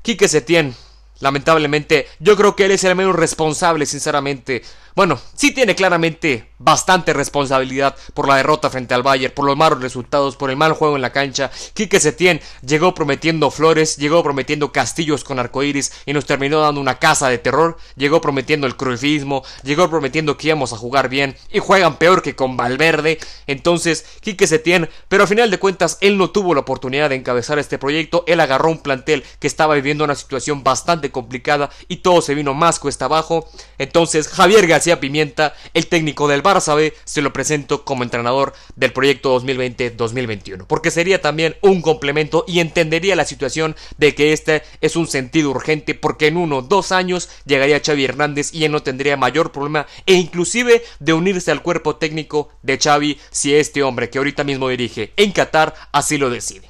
Quique 0.04 0.28
Setién, 0.28 0.76
lamentablemente, 1.20 2.08
yo 2.20 2.36
creo 2.36 2.56
que 2.56 2.66
él 2.66 2.72
es 2.72 2.84
el 2.84 2.96
menos 2.96 3.16
responsable, 3.16 3.88
sinceramente, 3.88 4.62
bueno, 5.00 5.18
sí 5.34 5.52
tiene 5.52 5.76
claramente 5.76 6.50
bastante 6.58 7.14
responsabilidad 7.14 7.96
por 8.14 8.28
la 8.28 8.36
derrota 8.36 8.70
frente 8.70 8.94
al 8.94 9.02
Bayern, 9.02 9.34
por 9.34 9.46
los 9.46 9.56
malos 9.56 9.82
resultados, 9.82 10.36
por 10.36 10.50
el 10.50 10.58
mal 10.58 10.74
juego 10.74 10.98
en 10.98 11.02
la 11.02 11.14
cancha. 11.14 11.50
Quique 11.74 12.02
Setién 12.02 12.42
llegó 12.68 12.94
prometiendo 12.94 13.50
flores, 13.50 13.96
llegó 13.96 14.22
prometiendo 14.24 14.74
castillos 14.74 15.24
con 15.24 15.40
arcoíris 15.40 15.94
y 16.06 16.12
nos 16.12 16.26
terminó 16.26 16.60
dando 16.60 16.82
una 16.82 17.00
casa 17.00 17.30
de 17.30 17.38
terror. 17.38 17.78
Llegó 17.96 18.20
prometiendo 18.20 18.68
el 18.68 18.76
cruifismo, 18.76 19.42
llegó 19.64 19.90
prometiendo 19.90 20.36
que 20.36 20.48
íbamos 20.48 20.74
a 20.74 20.78
jugar 20.78 21.08
bien 21.08 21.38
y 21.50 21.60
juegan 21.60 21.96
peor 21.96 22.22
que 22.22 22.36
con 22.36 22.58
Valverde. 22.58 23.20
Entonces, 23.48 24.06
Quique 24.20 24.48
Setién, 24.48 24.90
pero 25.08 25.24
al 25.24 25.30
final 25.30 25.50
de 25.50 25.60
cuentas, 25.60 25.98
él 26.02 26.18
no 26.18 26.32
tuvo 26.32 26.54
la 26.54 26.60
oportunidad 26.60 27.08
de 27.08 27.16
encabezar 27.16 27.58
este 27.58 27.78
proyecto. 27.78 28.26
Él 28.28 28.42
agarró 28.42 28.70
un 28.70 28.80
plantel 28.80 29.24
que 29.40 29.48
estaba 29.48 29.76
viviendo 29.76 30.04
una 30.04 30.16
situación 30.16 30.62
bastante 30.62 31.10
complicada 31.10 31.70
y 31.88 31.98
todo 31.98 32.22
se 32.22 32.36
vino 32.36 32.54
más 32.54 32.80
cuesta 32.80 33.06
abajo. 33.06 33.48
Entonces, 33.78 34.28
Javier 34.28 34.68
García 34.68 34.89
Pimienta, 34.98 35.54
el 35.74 35.88
técnico 35.88 36.28
del 36.28 36.44
Barça 36.44 36.94
se 37.04 37.22
lo 37.22 37.34
presento 37.34 37.84
como 37.84 38.04
entrenador 38.04 38.54
del 38.76 38.94
proyecto 38.94 39.40
2020-2021, 39.40 40.66
porque 40.68 40.92
sería 40.92 41.22
también 41.22 41.56
un 41.62 41.82
complemento 41.82 42.46
y 42.48 42.60
entendería 42.60 43.16
la 43.16 43.26
situación 43.26 43.76
de 43.98 44.16
que 44.16 44.34
este 44.34 44.64
es 44.82 44.96
un 44.96 45.08
sentido 45.08 45.50
urgente, 45.52 45.96
porque 45.96 46.28
en 46.28 46.38
uno, 46.38 46.62
dos 46.62 46.92
años 46.92 47.30
llegaría 47.46 47.82
Xavi 47.84 48.06
Hernández 48.06 48.54
y 48.54 48.66
él 48.66 48.72
no 48.72 48.84
tendría 48.84 49.18
mayor 49.18 49.52
problema 49.52 49.88
e 50.06 50.14
inclusive 50.14 50.84
de 51.00 51.14
unirse 51.14 51.52
al 51.52 51.62
cuerpo 51.62 51.96
técnico 51.96 52.50
de 52.62 52.78
Xavi 52.78 53.20
si 53.32 53.56
este 53.56 53.84
hombre 53.84 54.10
que 54.10 54.18
ahorita 54.18 54.44
mismo 54.44 54.70
dirige 54.70 55.14
en 55.18 55.32
Qatar 55.32 55.74
así 55.92 56.18
lo 56.18 56.30
decide. 56.30 56.70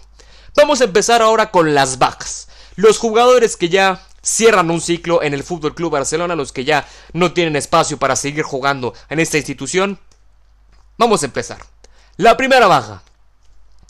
Vamos 0.56 0.82
a 0.82 0.86
empezar 0.86 1.22
ahora 1.22 1.52
con 1.52 1.74
las 1.74 2.00
bajas. 2.00 2.48
Los 2.76 2.98
jugadores 2.98 3.58
que 3.58 3.70
ya 3.70 4.08
cierran 4.30 4.70
un 4.70 4.80
ciclo 4.80 5.24
en 5.24 5.34
el 5.34 5.44
Fútbol 5.44 5.74
Club 5.74 5.92
Barcelona, 5.92 6.36
los 6.36 6.52
que 6.52 6.64
ya 6.64 6.88
no 7.14 7.34
tienen 7.34 7.56
espacio 7.56 7.98
para 7.98 8.16
seguir 8.16 8.44
jugando 8.44 8.94
en 9.10 9.20
esta 9.20 9.38
institución. 9.38 10.00
Vamos 10.98 11.24
a 11.24 11.26
empezar. 11.26 11.60
La 12.18 12.38
primera 12.38 12.68
baja. 12.68 13.04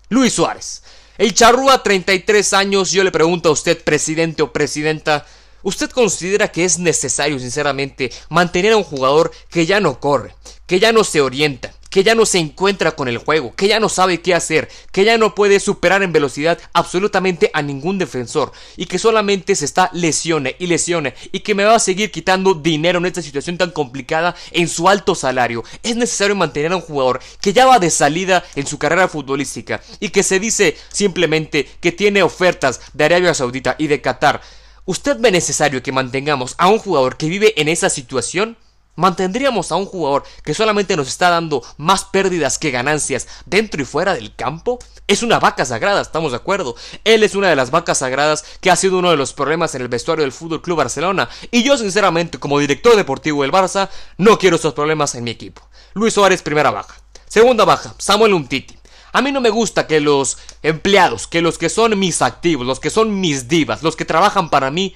Luis 0.10 0.34
Suárez. 0.34 0.84
El 1.18 1.34
charrúa, 1.34 1.84
33 1.84 2.54
años. 2.54 2.92
Yo 2.92 3.04
le 3.04 3.12
pregunto 3.12 3.50
a 3.50 3.52
usted, 3.52 3.84
presidente 3.84 4.42
o 4.42 4.54
presidenta, 4.54 5.26
¿usted 5.64 5.90
considera 5.90 6.48
que 6.50 6.64
es 6.64 6.80
necesario, 6.80 7.38
sinceramente, 7.40 8.12
mantener 8.30 8.74
a 8.74 8.78
un 8.78 8.84
jugador 8.84 9.32
que 9.50 9.66
ya 9.66 9.82
no 9.82 10.00
corre, 10.00 10.36
que 10.66 10.80
ya 10.80 10.94
no 10.94 11.04
se 11.04 11.20
orienta, 11.20 11.74
que 11.90 12.04
ya 12.04 12.16
no 12.16 12.26
se 12.26 12.40
encuentra 12.40 12.92
con 12.92 13.08
el 13.08 13.18
juego, 13.18 13.56
que 13.56 13.68
ya 13.68 13.80
no 13.80 13.90
sabe 13.90 14.22
qué 14.22 14.34
hacer, 14.34 14.70
que 14.92 15.04
ya 15.04 15.18
no 15.18 15.36
puede 15.36 15.60
superar 15.60 16.04
en 16.04 16.14
velocidad 16.14 16.60
absolutamente 16.74 17.50
a 17.54 17.62
ningún 17.62 17.98
defensor 17.98 18.52
y 18.78 18.86
que 18.86 19.00
solamente 19.00 19.56
se 19.56 19.66
está 19.66 19.90
lesione 19.94 20.56
y 20.60 20.68
lesione 20.68 21.14
y 21.32 21.42
que 21.42 21.56
me 21.56 21.64
va 21.64 21.76
a 21.76 21.80
seguir 21.80 22.12
quitando 22.12 22.54
dinero 22.54 23.00
en 23.00 23.06
esta 23.06 23.22
situación 23.22 23.58
tan 23.58 23.72
complicada 23.72 24.36
en 24.52 24.68
su 24.68 24.88
alto 24.88 25.16
salario. 25.16 25.64
Es 25.84 25.96
necesario 25.96 26.36
mantener 26.36 26.72
a 26.72 26.78
un 26.78 26.82
jugador 26.82 27.20
que 27.42 27.54
ya 27.54 27.66
va 27.66 27.80
de 27.80 27.90
salida 27.90 28.44
en 28.56 28.68
su 28.68 28.78
carrera 28.78 29.08
futbolística 29.08 29.82
y 30.00 30.10
que 30.10 30.24
se 30.24 30.40
dice 30.40 30.78
simplemente 30.92 31.70
que 31.80 31.92
tiene 31.92 32.24
ofertas 32.24 32.82
de 32.94 33.06
Arabia 33.06 33.34
Saudita 33.34 33.76
y 33.78 33.88
de 33.88 34.02
Qatar. 34.02 34.42
¿Usted 34.86 35.18
ve 35.20 35.32
necesario 35.32 35.84
que 35.84 35.92
mantengamos 35.92 36.56
a 36.58 36.68
un 36.68 36.80
jugador 36.80 37.18
que 37.18 37.30
vive 37.30 37.54
en 37.62 37.68
esa 37.68 37.90
situación? 37.90 38.58
¿Mantendríamos 39.00 39.72
a 39.72 39.78
un 39.78 39.86
jugador 39.86 40.26
que 40.44 40.54
solamente 40.54 40.98
nos 40.98 41.08
está 41.08 41.30
dando 41.30 41.64
más 41.78 42.04
pérdidas 42.04 42.58
que 42.58 42.70
ganancias 42.70 43.30
dentro 43.46 43.82
y 43.82 43.86
fuera 43.86 44.14
del 44.14 44.36
campo? 44.36 44.78
Es 45.08 45.24
una 45.24 45.40
vaca 45.40 45.64
sagrada, 45.64 46.02
estamos 46.02 46.34
de 46.34 46.36
acuerdo. 46.36 46.76
Él 47.06 47.24
es 47.24 47.34
una 47.34 47.48
de 47.48 47.56
las 47.56 47.72
vacas 47.72 48.00
sagradas 48.00 48.44
que 48.60 48.70
ha 48.70 48.76
sido 48.76 49.00
uno 49.00 49.10
de 49.10 49.16
los 49.16 49.32
problemas 49.32 49.74
en 49.74 49.84
el 49.84 49.88
vestuario 49.88 50.24
del 50.24 50.34
Fútbol 50.34 50.62
Club 50.62 50.80
Barcelona. 50.80 51.30
Y 51.50 51.64
yo, 51.64 51.78
sinceramente, 51.78 52.40
como 52.40 52.60
director 52.60 52.98
deportivo 52.98 53.44
del 53.44 53.54
Barça, 53.54 53.88
no 54.18 54.38
quiero 54.38 54.58
esos 54.58 54.74
problemas 54.74 55.16
en 55.16 55.24
mi 55.24 55.32
equipo. 55.32 55.62
Luis 55.94 56.14
Suárez, 56.14 56.42
primera 56.42 56.70
baja. 56.70 56.96
Segunda 57.26 57.64
baja, 57.64 57.96
Samuel 58.00 58.34
Umtiti. 58.34 58.78
A 59.14 59.22
mí 59.22 59.32
no 59.32 59.40
me 59.40 59.50
gusta 59.50 59.88
que 59.88 60.02
los 60.02 60.40
empleados, 60.62 61.26
que 61.26 61.42
los 61.42 61.58
que 61.58 61.70
son 61.70 61.98
mis 61.98 62.22
activos, 62.22 62.68
los 62.68 62.82
que 62.82 62.90
son 62.90 63.22
mis 63.22 63.48
divas, 63.48 63.82
los 63.82 63.96
que 63.96 64.04
trabajan 64.04 64.50
para 64.50 64.72
mí, 64.72 64.94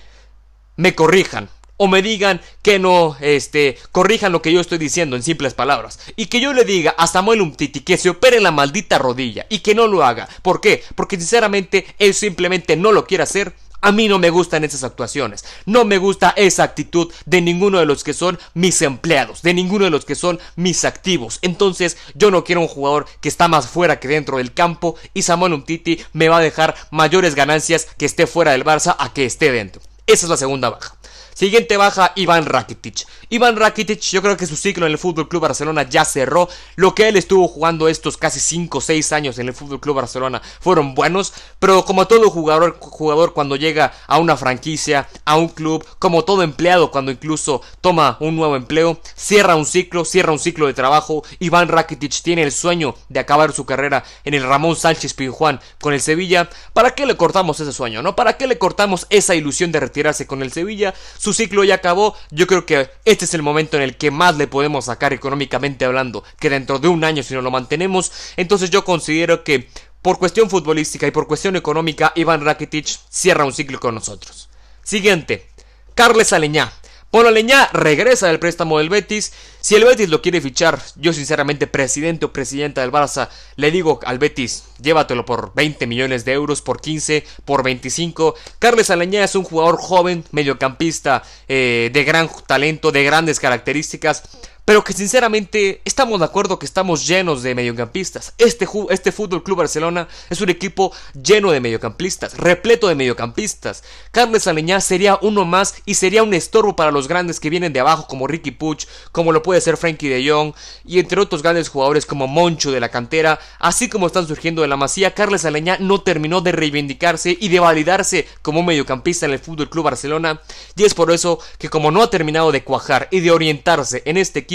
me 0.75 0.93
corrijan 0.93 1.47
o 1.77 1.87
me 1.87 2.01
digan 2.01 2.41
que 2.61 2.79
no, 2.79 3.15
este, 3.19 3.77
corrijan 3.91 4.31
lo 4.31 4.41
que 4.41 4.53
yo 4.53 4.61
estoy 4.61 4.77
diciendo 4.77 5.15
en 5.15 5.23
simples 5.23 5.53
palabras. 5.53 5.99
Y 6.15 6.27
que 6.27 6.39
yo 6.39 6.53
le 6.53 6.65
diga 6.65 6.95
a 6.97 7.07
Samuel 7.07 7.41
Umtiti 7.41 7.81
que 7.81 7.97
se 7.97 8.09
opere 8.09 8.39
la 8.39 8.51
maldita 8.51 8.99
rodilla 8.99 9.45
y 9.49 9.59
que 9.59 9.75
no 9.75 9.87
lo 9.87 10.03
haga. 10.03 10.27
¿Por 10.41 10.61
qué? 10.61 10.83
Porque 10.95 11.17
sinceramente 11.17 11.85
él 11.99 12.13
simplemente 12.13 12.75
no 12.75 12.91
lo 12.91 13.05
quiere 13.05 13.23
hacer. 13.23 13.53
A 13.81 13.91
mí 13.91 14.07
no 14.07 14.17
me 14.17 14.29
gustan 14.29 14.63
esas 14.63 14.85
actuaciones. 14.85 15.43
No 15.65 15.83
me 15.83 15.97
gusta 15.97 16.33
esa 16.37 16.63
actitud 16.63 17.11
de 17.25 17.41
ninguno 17.41 17.79
de 17.79 17.85
los 17.85 18.05
que 18.05 18.13
son 18.13 18.39
mis 18.53 18.81
empleados, 18.81 19.41
de 19.41 19.53
ninguno 19.53 19.83
de 19.83 19.91
los 19.91 20.05
que 20.05 20.15
son 20.15 20.39
mis 20.55 20.85
activos. 20.85 21.39
Entonces, 21.41 21.97
yo 22.15 22.31
no 22.31 22.45
quiero 22.45 22.61
un 22.61 22.69
jugador 22.69 23.07
que 23.19 23.27
está 23.27 23.49
más 23.49 23.67
fuera 23.67 23.99
que 23.99 24.07
dentro 24.07 24.37
del 24.37 24.53
campo 24.53 24.95
y 25.13 25.23
Samuel 25.23 25.51
Umtiti 25.51 25.99
me 26.13 26.29
va 26.29 26.37
a 26.37 26.41
dejar 26.41 26.75
mayores 26.91 27.35
ganancias 27.35 27.87
que 27.97 28.05
esté 28.05 28.25
fuera 28.25 28.51
del 28.51 28.63
Barça 28.63 28.95
a 28.97 29.11
que 29.11 29.25
esté 29.25 29.51
dentro. 29.51 29.81
Esa 30.07 30.27
es 30.27 30.29
la 30.29 30.37
segunda 30.37 30.69
baja. 30.69 30.95
Siguiente 31.33 31.77
baja, 31.77 32.13
Iván 32.15 32.45
Rakitic. 32.45 33.05
Iván 33.29 33.55
Rakitic, 33.55 34.01
yo 34.01 34.21
creo 34.21 34.37
que 34.37 34.45
su 34.45 34.55
ciclo 34.55 34.85
en 34.85 34.91
el 34.91 34.97
Fútbol 34.97 35.27
Club 35.27 35.41
Barcelona 35.41 35.83
ya 35.89 36.05
cerró. 36.05 36.47
Lo 36.75 36.93
que 36.93 37.07
él 37.07 37.17
estuvo 37.17 37.47
jugando 37.47 37.87
estos 37.87 38.17
casi 38.17 38.39
5 38.39 38.77
o 38.77 38.81
6 38.81 39.11
años 39.13 39.39
en 39.39 39.47
el 39.47 39.53
Fútbol 39.53 39.79
Club 39.79 39.95
Barcelona 39.95 40.41
fueron 40.59 40.93
buenos, 40.93 41.33
pero 41.59 41.85
como 41.85 42.07
todo 42.07 42.29
jugador, 42.29 42.77
jugador 42.79 43.33
cuando 43.33 43.55
llega 43.55 43.93
a 44.07 44.19
una 44.19 44.37
franquicia, 44.37 45.07
a 45.25 45.35
un 45.37 45.49
club, 45.49 45.85
como 45.99 46.23
todo 46.23 46.43
empleado 46.43 46.91
cuando 46.91 47.11
incluso 47.11 47.61
toma 47.81 48.17
un 48.19 48.35
nuevo 48.35 48.55
empleo, 48.55 48.99
cierra 49.15 49.55
un 49.55 49.65
ciclo, 49.65 50.05
cierra 50.05 50.31
un 50.31 50.39
ciclo 50.39 50.67
de 50.67 50.73
trabajo. 50.73 51.23
Iván 51.39 51.67
Rakitic 51.67 52.21
tiene 52.21 52.43
el 52.43 52.51
sueño 52.51 52.95
de 53.09 53.19
acabar 53.19 53.53
su 53.53 53.65
carrera 53.65 54.03
en 54.23 54.33
el 54.33 54.43
Ramón 54.43 54.75
Sánchez 54.75 55.13
Pizjuán 55.13 55.59
con 55.81 55.93
el 55.93 56.01
Sevilla. 56.01 56.49
¿Para 56.73 56.91
qué 56.91 57.05
le 57.05 57.17
cortamos 57.17 57.59
ese 57.59 57.73
sueño, 57.73 58.01
no? 58.01 58.15
¿Para 58.15 58.37
qué 58.37 58.47
le 58.47 58.57
cortamos 58.57 59.07
esa 59.09 59.35
ilusión 59.35 59.71
de 59.71 59.79
retirarse 59.79 60.27
con 60.27 60.41
el 60.41 60.51
Sevilla? 60.51 60.93
Su 61.23 61.31
ciclo 61.31 61.63
ya 61.63 61.75
acabó, 61.75 62.17
yo 62.31 62.47
creo 62.47 62.65
que 62.65 62.89
este 63.05 63.23
es 63.23 63.33
el 63.33 63.43
momento 63.43 63.77
en 63.77 63.83
el 63.83 63.95
que 63.95 64.11
más 64.11 64.35
le 64.35 64.45
podemos 64.45 64.83
sacar 64.83 65.13
económicamente 65.13 65.85
hablando, 65.85 66.21
que 66.37 66.49
dentro 66.49 66.79
de 66.79 66.89
un 66.89 67.05
año 67.05 67.23
si 67.23 67.33
no 67.33 67.41
lo 67.41 67.49
mantenemos, 67.49 68.11
entonces 68.35 68.71
yo 68.71 68.83
considero 68.83 69.45
que 69.45 69.69
por 70.01 70.19
cuestión 70.19 70.49
futbolística 70.49 71.07
y 71.07 71.11
por 71.11 71.27
cuestión 71.27 71.55
económica, 71.55 72.11
Iván 72.17 72.43
Rakitic 72.43 72.87
cierra 73.09 73.45
un 73.45 73.53
ciclo 73.53 73.79
con 73.79 73.95
nosotros. 73.95 74.49
Siguiente, 74.83 75.47
Carles 75.95 76.33
Aleñá. 76.33 76.73
Bueno, 77.13 77.29
Leñá 77.29 77.69
regresa 77.73 78.25
del 78.25 78.39
préstamo 78.39 78.79
del 78.79 78.89
Betis. 78.89 79.33
Si 79.61 79.75
el 79.75 79.83
Betis 79.83 80.09
lo 80.09 80.23
quiere 80.23 80.41
fichar, 80.41 80.81
yo 80.95 81.13
sinceramente, 81.13 81.67
presidente 81.67 82.25
o 82.25 82.33
presidenta 82.33 82.81
del 82.81 82.91
Barça, 82.91 83.29
le 83.55 83.69
digo 83.69 83.99
al 84.03 84.17
Betis, 84.17 84.63
llévatelo 84.81 85.23
por 85.23 85.53
20 85.53 85.85
millones 85.85 86.25
de 86.25 86.33
euros, 86.33 86.63
por 86.63 86.81
15, 86.81 87.23
por 87.45 87.61
25. 87.61 88.33
Carles 88.57 88.89
Aleñá 88.89 89.23
es 89.23 89.35
un 89.35 89.43
jugador 89.43 89.77
joven, 89.77 90.23
mediocampista, 90.31 91.21
eh, 91.47 91.91
de 91.93 92.03
gran 92.03 92.31
talento, 92.47 92.91
de 92.91 93.03
grandes 93.03 93.39
características 93.39 94.23
pero 94.65 94.83
que 94.83 94.93
sinceramente 94.93 95.81
estamos 95.83 96.19
de 96.19 96.25
acuerdo 96.25 96.57
que 96.57 96.65
estamos 96.65 97.05
llenos 97.05 97.43
de 97.43 97.53
mediocampistas. 97.53 98.33
Este, 98.37 98.67
este 98.89 99.11
Fútbol 99.11 99.43
Club 99.43 99.57
Barcelona 99.57 100.07
es 100.29 100.39
un 100.39 100.49
equipo 100.49 100.93
lleno 101.21 101.51
de 101.51 101.59
mediocampistas, 101.59 102.37
repleto 102.37 102.87
de 102.87 102.95
mediocampistas. 102.95 103.83
Carles 104.11 104.47
Aleñá 104.47 104.79
sería 104.79 105.19
uno 105.21 105.43
más 105.43 105.75
y 105.85 105.95
sería 105.95 106.23
un 106.23 106.33
estorbo 106.33 106.75
para 106.75 106.91
los 106.91 107.09
grandes 107.09 107.39
que 107.39 107.49
vienen 107.49 107.73
de 107.73 107.81
abajo, 107.81 108.07
como 108.07 108.27
Ricky 108.27 108.51
Puch, 108.51 108.85
como 109.11 109.33
lo 109.33 109.43
puede 109.43 109.59
ser 109.59 109.75
Frankie 109.75 110.07
de 110.07 110.29
Jong, 110.29 110.53
y 110.85 110.99
entre 110.99 111.19
otros 111.19 111.43
grandes 111.43 111.67
jugadores 111.67 112.05
como 112.05 112.27
Moncho 112.27 112.71
de 112.71 112.79
la 112.79 112.89
cantera, 112.89 113.39
así 113.59 113.89
como 113.89 114.07
están 114.07 114.27
surgiendo 114.27 114.61
de 114.61 114.69
la 114.69 114.77
masía. 114.77 115.13
Carles 115.13 115.43
Aleñá 115.43 115.77
no 115.79 116.01
terminó 116.01 116.39
de 116.39 116.53
reivindicarse 116.53 117.37
y 117.37 117.49
de 117.49 117.59
validarse 117.59 118.27
como 118.41 118.63
mediocampista 118.63 119.25
en 119.25 119.33
el 119.33 119.39
Fútbol 119.39 119.69
Club 119.69 119.85
Barcelona, 119.85 120.41
y 120.77 120.85
es 120.85 120.93
por 120.93 121.11
eso 121.11 121.39
que, 121.57 121.69
como 121.69 121.91
no 121.91 122.01
ha 122.01 122.09
terminado 122.09 122.53
de 122.53 122.63
cuajar 122.63 123.09
y 123.11 123.19
de 123.19 123.31
orientarse 123.31 124.03
en 124.05 124.15
este 124.15 124.39
equipo, 124.39 124.52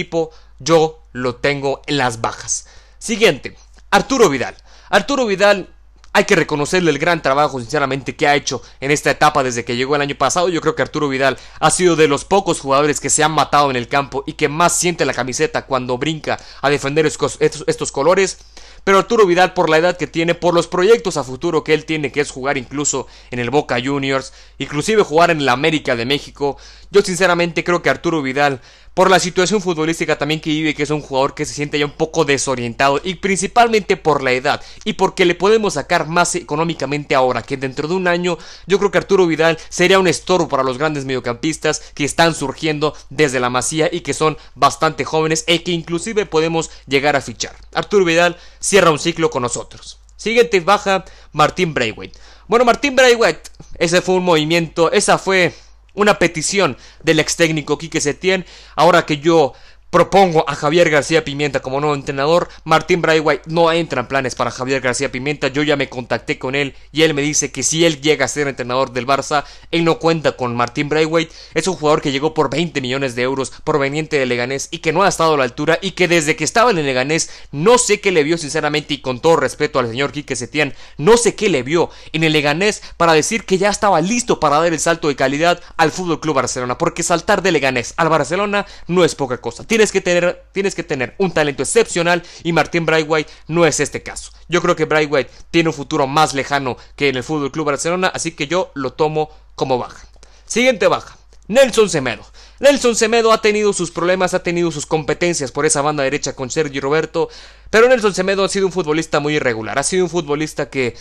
yo 0.59 1.03
lo 1.13 1.37
tengo 1.37 1.83
en 1.87 1.99
las 1.99 2.21
bajas. 2.21 2.67
Siguiente, 2.99 3.57
Arturo 3.91 4.29
Vidal. 4.29 4.57
Arturo 4.91 5.27
Vidal 5.27 5.69
hay 6.13 6.25
que 6.25 6.35
reconocerle 6.35 6.91
el 6.91 6.99
gran 6.99 7.23
trabajo, 7.23 7.61
sinceramente, 7.61 8.17
que 8.17 8.27
ha 8.27 8.35
hecho 8.35 8.63
en 8.81 8.91
esta 8.91 9.11
etapa 9.11 9.43
desde 9.43 9.65
que 9.65 9.77
llegó 9.77 9.95
el 9.95 10.03
año 10.03 10.17
pasado. 10.17 10.49
Yo 10.49 10.61
creo 10.61 10.75
que 10.75 10.83
Arturo 10.83 11.09
Vidal 11.09 11.39
ha 11.61 11.71
sido 11.71 11.97
de 11.97 12.09
los 12.09 12.25
pocos 12.25 12.61
jugadores 12.61 12.99
que 12.99 13.11
se 13.11 13.23
han 13.23 13.33
matado 13.33 13.71
en 13.71 13.77
el 13.77 13.89
campo 13.89 14.25
y 14.27 14.33
que 14.33 14.49
más 14.49 14.77
siente 14.77 15.05
la 15.05 15.15
camiseta 15.15 15.67
cuando 15.67 15.99
brinca 15.99 16.39
a 16.61 16.71
defender 16.71 17.07
estos, 17.07 17.39
estos 17.41 17.93
colores. 17.93 18.39
Pero 18.85 18.99
Arturo 18.99 19.27
Vidal, 19.27 19.53
por 19.53 19.69
la 19.69 19.79
edad 19.79 19.97
que 19.97 20.07
tiene, 20.07 20.35
por 20.35 20.55
los 20.55 20.67
proyectos 20.67 21.17
a 21.17 21.25
futuro 21.25 21.63
que 21.63 21.75
él 21.75 21.85
tiene, 21.85 22.11
que 22.11 22.21
es 22.21 22.31
jugar 22.31 22.57
incluso 22.57 23.07
en 23.31 23.39
el 23.39 23.51
Boca 23.51 23.77
Juniors, 23.85 24.33
inclusive 24.57 25.03
jugar 25.03 25.31
en 25.31 25.45
la 25.45 25.53
América 25.53 25.95
de 25.95 26.07
México, 26.07 26.57
yo 26.91 27.03
sinceramente 27.03 27.65
creo 27.65 27.83
que 27.83 27.91
Arturo 27.91 28.23
Vidal 28.23 28.63
por 28.99 29.13
la 29.13 29.21
situación 29.21 29.63
futbolística 29.63 30.19
también 30.19 30.41
que 30.41 30.51
vive, 30.51 30.75
que 30.75 30.83
es 30.83 30.91
un 30.91 31.03
jugador 31.03 31.33
que 31.33 31.47
se 31.47 31.55
siente 31.55 31.79
ya 31.79 31.85
un 31.85 31.93
poco 31.93 32.25
desorientado 32.25 33.01
y 33.05 33.15
principalmente 33.15 33.97
por 33.97 34.25
la 34.25 34.33
edad 34.33 34.61
y 34.83 34.95
porque 34.95 35.25
le 35.25 35.37
podemos 35.37 35.75
sacar 35.75 36.09
más 36.09 36.35
económicamente 36.35 37.15
ahora 37.15 37.43
que 37.43 37.57
dentro 37.57 37.87
de 37.87 37.95
un 37.95 38.09
año 38.09 38.39
yo 38.67 38.81
creo 38.81 38.91
que 38.91 38.99
Arturo 38.99 39.29
Vidal 39.29 39.57
sería 39.69 40.01
un 40.01 40.09
estorbo 40.09 40.49
para 40.49 40.65
los 40.65 40.79
grandes 40.79 41.05
mediocampistas 41.05 41.81
que 41.95 42.05
están 42.05 42.35
surgiendo 42.35 42.93
desde 43.09 43.39
la 43.39 43.51
masía 43.51 43.89
y 43.93 44.01
que 44.01 44.15
son 44.15 44.37
bastante 44.57 45.05
jóvenes 45.05 45.45
y 45.47 45.61
que 45.61 45.71
inclusive 45.71 46.27
podemos 46.27 46.69
llegar 46.89 47.15
a 47.15 47.21
fichar. 47.21 47.55
Arturo 47.75 48.05
Vidal 48.05 48.37
cierra 48.59 48.91
un 48.91 48.99
ciclo 48.99 49.31
con 49.31 49.43
nosotros. 49.43 50.01
Siguiente 50.17 50.59
baja 50.59 51.05
Martín 51.31 51.73
Braithwaite. 51.73 52.19
Bueno, 52.49 52.65
Martín 52.65 52.97
Braithwaite, 52.97 53.49
ese 53.79 54.03
fue 54.03 54.17
un 54.17 54.25
movimiento, 54.25 54.91
esa 54.91 55.19
fue 55.19 55.55
una 55.99 56.19
petición 56.19 56.77
del 57.03 57.21
ex 57.21 57.37
técnico 57.37 57.77
Quique 57.77 58.01
Setién. 58.01 58.47
Ahora 58.77 59.05
que 59.05 59.19
yo 59.19 59.53
Propongo 59.91 60.45
a 60.47 60.55
Javier 60.55 60.91
García 60.91 61.25
Pimienta 61.25 61.61
como 61.61 61.81
nuevo 61.81 61.95
entrenador. 61.95 62.51
Martín 62.65 63.01
Braithwaite 63.01 63.45
no 63.47 63.73
entra 63.73 64.03
en 64.03 64.07
planes 64.07 64.35
para 64.35 64.51
Javier 64.51 64.83
García 64.83 65.11
Pimienta. 65.11 65.49
Yo 65.49 65.63
ya 65.63 65.77
me 65.77 65.89
contacté 65.89 66.39
con 66.39 66.55
él 66.55 66.75
y 66.93 67.05
él 67.05 67.15
me 67.15 67.23
dice 67.23 67.51
que 67.51 67.63
si 67.63 67.87
él 67.87 68.03
llega 68.03 68.27
a 68.27 68.29
ser 68.29 68.49
entrenador 68.49 68.93
del 68.93 69.07
Barça, 69.07 69.45
él 69.71 69.87
no 69.87 69.99
cuenta 69.99 70.33
con 70.33 70.55
Martín 70.55 70.91
Braithwaite. 70.91 71.33
Es 71.55 71.69
un 71.69 71.77
jugador 71.77 72.03
que 72.03 72.13
llegó 72.13 72.35
por 72.35 72.51
20 72.51 72.83
millones 72.83 73.15
de 73.15 73.23
euros 73.23 73.51
proveniente 73.65 74.19
de 74.19 74.27
Leganés 74.27 74.69
y 74.71 74.81
que 74.81 74.93
no 74.93 75.05
ha 75.05 75.09
estado 75.09 75.33
a 75.33 75.39
la 75.39 75.45
altura 75.45 75.79
y 75.81 75.93
que 75.93 76.07
desde 76.07 76.37
que 76.37 76.45
estaba 76.45 76.71
en 76.71 76.77
el 76.77 76.85
Leganés 76.85 77.31
no 77.51 77.79
sé 77.79 78.03
qué 78.03 78.13
le 78.13 78.25
vio 78.25 78.37
sinceramente 78.37 78.93
y 78.93 79.01
con 79.01 79.21
todo 79.21 79.37
respeto 79.37 79.79
al 79.79 79.89
señor 79.89 80.13
Quique 80.13 80.37
Setién, 80.37 80.75
no 80.99 81.17
sé 81.17 81.35
qué 81.35 81.49
le 81.49 81.63
vio 81.63 81.89
en 82.13 82.25
el 82.25 82.35
Leganés 82.35 82.83
para 82.99 83.15
decir 83.15 83.47
que 83.47 83.57
ya 83.57 83.71
estaba 83.71 84.03
listo 84.03 84.39
para 84.39 84.59
dar 84.59 84.71
el 84.71 84.81
salto 84.81 85.09
de 85.09 85.17
calidad 85.17 85.63
al 85.79 85.93
Fútbol 85.93 86.21
Club 86.21 86.37
Barcelona, 86.37 86.77
porque 86.77 87.03
saltar 87.03 87.41
de 87.41 87.53
Leganés 87.53 87.95
al 87.97 88.11
Barcelona 88.11 88.67
no 88.87 89.03
es 89.03 89.15
poca 89.15 89.41
cosa 89.41 89.65
tienes 89.79 89.93
que 89.93 90.01
tener, 90.01 90.45
tienes 90.51 90.75
que 90.75 90.83
tener 90.83 91.15
un 91.19 91.31
talento 91.31 91.63
excepcional 91.63 92.25
y 92.43 92.53
Martín 92.53 92.85
Braithwaite 92.85 93.31
no 93.47 93.65
es 93.65 93.79
este 93.79 94.03
caso. 94.03 94.33
Yo 94.49 94.61
creo 94.61 94.75
que 94.75 94.87
Braithwaite 94.87 95.31
tiene 95.53 95.69
un 95.69 95.75
futuro 95.75 96.09
más 96.09 96.35
lejano 96.35 96.77
que 96.97 97.09
en 97.09 97.17
el 97.17 97.23
Fútbol 97.23 97.53
Club 97.53 97.67
Barcelona, 97.67 98.09
así 98.13 98.33
que 98.33 98.49
yo 98.49 98.73
lo 98.75 98.95
tomo 98.95 99.31
como 99.55 99.79
baja. 99.79 100.05
Siguiente 100.47 100.89
baja, 100.89 101.17
Nelson 101.47 101.89
Semedo. 101.89 102.27
Nelson 102.59 102.97
Semedo 102.97 103.33
ha 103.33 103.41
tenido 103.41 103.73
sus 103.73 103.93
problemas, 103.93 104.35
ha 104.35 104.43
tenido 104.43 104.73
sus 104.73 104.85
competencias 104.85 105.53
por 105.53 105.65
esa 105.65 105.81
banda 105.81 106.03
derecha 106.03 106.35
con 106.35 106.51
Sergio 106.51 106.81
Roberto, 106.81 107.29
pero 107.71 107.89
Nelson 107.89 108.15
Semedo 108.15 108.43
ha 108.43 108.49
sido 108.49 108.67
un 108.67 108.73
futbolista 108.73 109.21
muy 109.21 109.37
irregular, 109.37 109.79
ha 109.79 109.85
sido 109.85 110.03
un 110.03 110.11
futbolista 110.11 110.71
que 110.71 110.97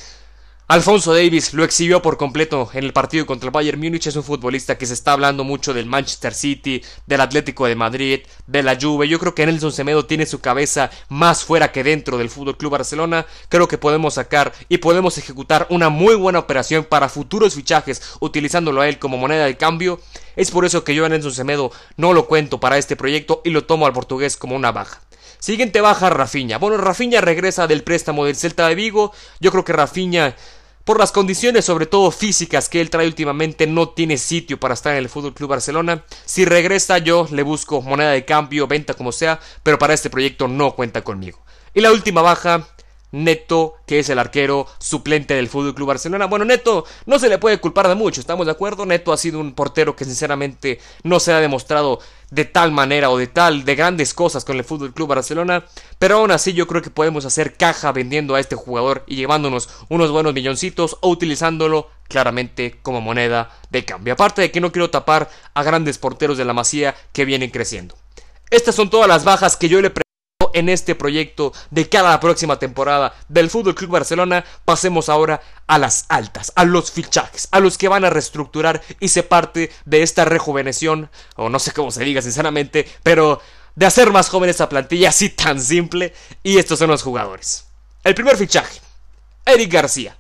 Alfonso 0.70 1.14
Davis 1.14 1.54
lo 1.54 1.64
exhibió 1.64 2.02
por 2.02 2.18
completo 2.18 2.70
en 2.74 2.84
el 2.84 2.92
partido 2.92 3.26
contra 3.26 3.48
el 3.48 3.54
Bayern 3.54 3.80
Múnich. 3.80 4.08
Es 4.08 4.18
un 4.18 4.24
futbolista 4.24 4.78
que 4.78 4.86
se 4.86 4.96
está 4.96 5.14
hablando 5.14 5.46
mucho 5.46 5.74
del 5.74 5.86
Manchester 5.86 6.34
City, 6.34 6.84
del 7.06 7.22
Atlético 7.22 7.68
de 7.68 7.76
Madrid, 7.76 8.20
de 8.48 8.64
la 8.64 8.78
Juve. 8.78 9.08
Yo 9.08 9.18
creo 9.18 9.34
que 9.34 9.46
Nelson 9.46 9.72
Semedo 9.72 10.06
tiene 10.06 10.26
su 10.26 10.42
cabeza 10.42 10.92
más 11.08 11.46
fuera 11.46 11.72
que 11.72 11.86
dentro 11.86 12.18
del 12.18 12.30
Fútbol 12.30 12.58
Club 12.58 12.74
Barcelona. 12.74 13.26
Creo 13.48 13.70
que 13.70 13.78
podemos 13.78 14.16
sacar 14.16 14.52
y 14.68 14.80
podemos 14.80 15.18
ejecutar 15.18 15.68
una 15.70 15.88
muy 15.88 16.16
buena 16.16 16.40
operación 16.40 16.84
para 16.84 17.08
futuros 17.08 17.56
fichajes 17.56 18.02
utilizándolo 18.20 18.82
a 18.82 18.90
él 18.90 19.00
como 19.00 19.16
moneda 19.16 19.46
de 19.46 19.56
cambio. 19.56 20.02
Es 20.36 20.52
por 20.52 20.66
eso 20.66 20.84
que 20.84 20.94
yo 20.94 21.06
a 21.06 21.10
Nelson 21.10 21.32
Semedo 21.32 21.72
no 21.96 22.12
lo 22.12 22.28
cuento 22.28 22.60
para 22.60 22.78
este 22.78 22.98
proyecto 22.98 23.42
y 23.46 23.52
lo 23.52 23.64
tomo 23.64 23.86
al 23.86 23.94
portugués 23.94 24.36
como 24.36 24.58
una 24.58 24.74
baja. 24.74 25.00
Siguiente 25.40 25.82
baja 25.82 26.10
Rafinha. 26.10 26.58
Bueno, 26.58 26.78
Rafinha 26.78 27.22
regresa 27.22 27.68
del 27.68 27.84
préstamo 27.84 28.26
del 28.26 28.36
Celta 28.36 28.68
de 28.68 28.76
Vigo. 28.76 29.12
Yo 29.40 29.52
creo 29.52 29.64
que 29.64 29.74
Rafinha 29.74 30.36
por 30.88 31.00
las 31.00 31.12
condiciones, 31.12 31.66
sobre 31.66 31.86
todo 31.86 32.12
físicas, 32.12 32.70
que 32.70 32.80
él 32.80 32.90
trae 32.90 33.08
últimamente, 33.08 33.68
no 33.68 33.90
tiene 33.90 34.18
sitio 34.18 34.58
para 34.58 34.74
estar 34.74 34.94
en 34.94 35.00
el 35.00 35.10
Fútbol 35.10 35.34
Club 35.34 35.50
Barcelona. 35.50 36.06
Si 36.24 36.46
regresa, 36.46 36.98
yo 36.98 37.28
le 37.30 37.44
busco 37.44 37.82
moneda 37.82 38.12
de 38.12 38.24
cambio, 38.24 38.68
venta 38.68 38.94
como 38.94 39.12
sea, 39.12 39.38
pero 39.64 39.78
para 39.78 39.94
este 39.94 40.10
proyecto 40.10 40.48
no 40.48 40.76
cuenta 40.76 41.04
conmigo. 41.04 41.40
Y 41.74 41.82
la 41.82 41.92
última 41.92 42.22
baja, 42.22 42.70
Neto, 43.12 43.76
que 43.86 44.00
es 44.00 44.10
el 44.10 44.20
arquero 44.20 44.68
suplente 44.80 45.34
del 45.34 45.48
Fútbol 45.48 45.76
Club 45.76 45.88
Barcelona. 45.88 46.26
Bueno, 46.26 46.46
Neto 46.46 46.86
no 47.06 47.20
se 47.20 47.30
le 47.30 47.38
puede 47.38 47.60
culpar 47.60 47.88
de 47.88 47.96
mucho, 47.96 48.22
¿estamos 48.22 48.46
de 48.46 48.52
acuerdo? 48.52 48.86
Neto 48.86 49.14
ha 49.14 49.18
sido 49.18 49.40
un 49.40 49.54
portero 49.54 49.96
que 49.96 50.06
sinceramente 50.06 50.80
no 51.04 51.20
se 51.20 51.32
ha 51.32 51.40
demostrado 51.40 52.00
de 52.30 52.46
tal 52.46 52.72
manera 52.72 53.10
o 53.10 53.18
de 53.18 53.28
tal, 53.28 53.64
de 53.64 53.76
grandes 53.76 54.14
cosas 54.14 54.44
con 54.44 54.58
el 54.58 54.66
Fútbol 54.66 54.94
Club 54.94 55.08
Barcelona, 55.10 55.66
pero 55.98 56.18
aún 56.18 56.32
así 56.32 56.54
yo 56.54 56.68
creo 56.68 56.82
que 56.82 56.90
podemos 56.90 57.26
hacer 57.26 57.56
caja 57.56 57.92
vendiendo 57.92 58.36
a 58.36 58.40
este 58.40 58.56
jugador 58.56 59.04
y 59.08 59.16
llevándonos 59.16 59.70
unos 59.90 60.12
buenos 60.12 60.34
milloncitos 60.34 60.98
o 61.02 61.10
utilizándolo 61.10 61.90
claramente 62.10 62.80
como 62.82 63.02
moneda 63.02 63.52
de 63.70 63.86
cambio. 63.86 64.14
Aparte 64.14 64.42
de 64.42 64.52
que 64.52 64.62
no 64.62 64.72
quiero 64.72 64.90
tapar 64.90 65.30
a 65.54 65.64
grandes 65.64 65.98
porteros 65.98 66.38
de 66.38 66.46
la 66.46 66.54
Masía 66.54 66.96
que 67.14 67.26
vienen 67.26 67.50
creciendo. 67.50 67.96
Estas 68.50 68.76
son 68.76 68.90
todas 68.90 69.08
las 69.08 69.24
bajas 69.26 69.58
que 69.58 69.70
yo 69.70 69.82
le 69.82 69.92
en 70.58 70.70
este 70.70 70.96
proyecto 70.96 71.54
de 71.70 71.88
cara 71.88 72.10
a 72.10 72.12
la 72.14 72.20
próxima 72.20 72.58
temporada 72.58 73.14
del 73.30 73.50
Fútbol 73.50 73.76
Club 73.76 73.92
Barcelona, 73.92 74.44
pasemos 74.66 75.10
ahora 75.10 75.42
a 75.68 75.78
las 75.78 76.06
altas, 76.10 76.52
a 76.56 76.66
los 76.66 76.92
fichajes, 76.92 77.48
a 77.52 77.60
los 77.60 77.78
que 77.78 77.88
van 77.88 78.06
a 78.06 78.10
reestructurar 78.10 78.82
y 79.00 79.10
se 79.10 79.24
parte 79.24 79.72
de 79.86 80.02
esta 80.02 80.26
rejuveneción, 80.26 81.10
o 81.36 81.50
no 81.50 81.60
sé 81.60 81.72
cómo 81.74 81.92
se 81.92 82.04
diga 82.04 82.22
sinceramente, 82.22 82.88
pero 83.04 83.40
de 83.76 83.86
hacer 83.86 84.12
más 84.12 84.30
joven 84.30 84.50
esa 84.50 84.70
plantilla 84.70 85.10
así 85.10 85.30
tan 85.30 85.62
simple, 85.62 86.14
y 86.42 86.58
estos 86.58 86.80
son 86.80 86.90
los 86.90 87.04
jugadores. 87.04 87.66
El 88.04 88.16
primer 88.16 88.36
fichaje, 88.36 88.80
Eric 89.46 89.72
García. 89.72 90.18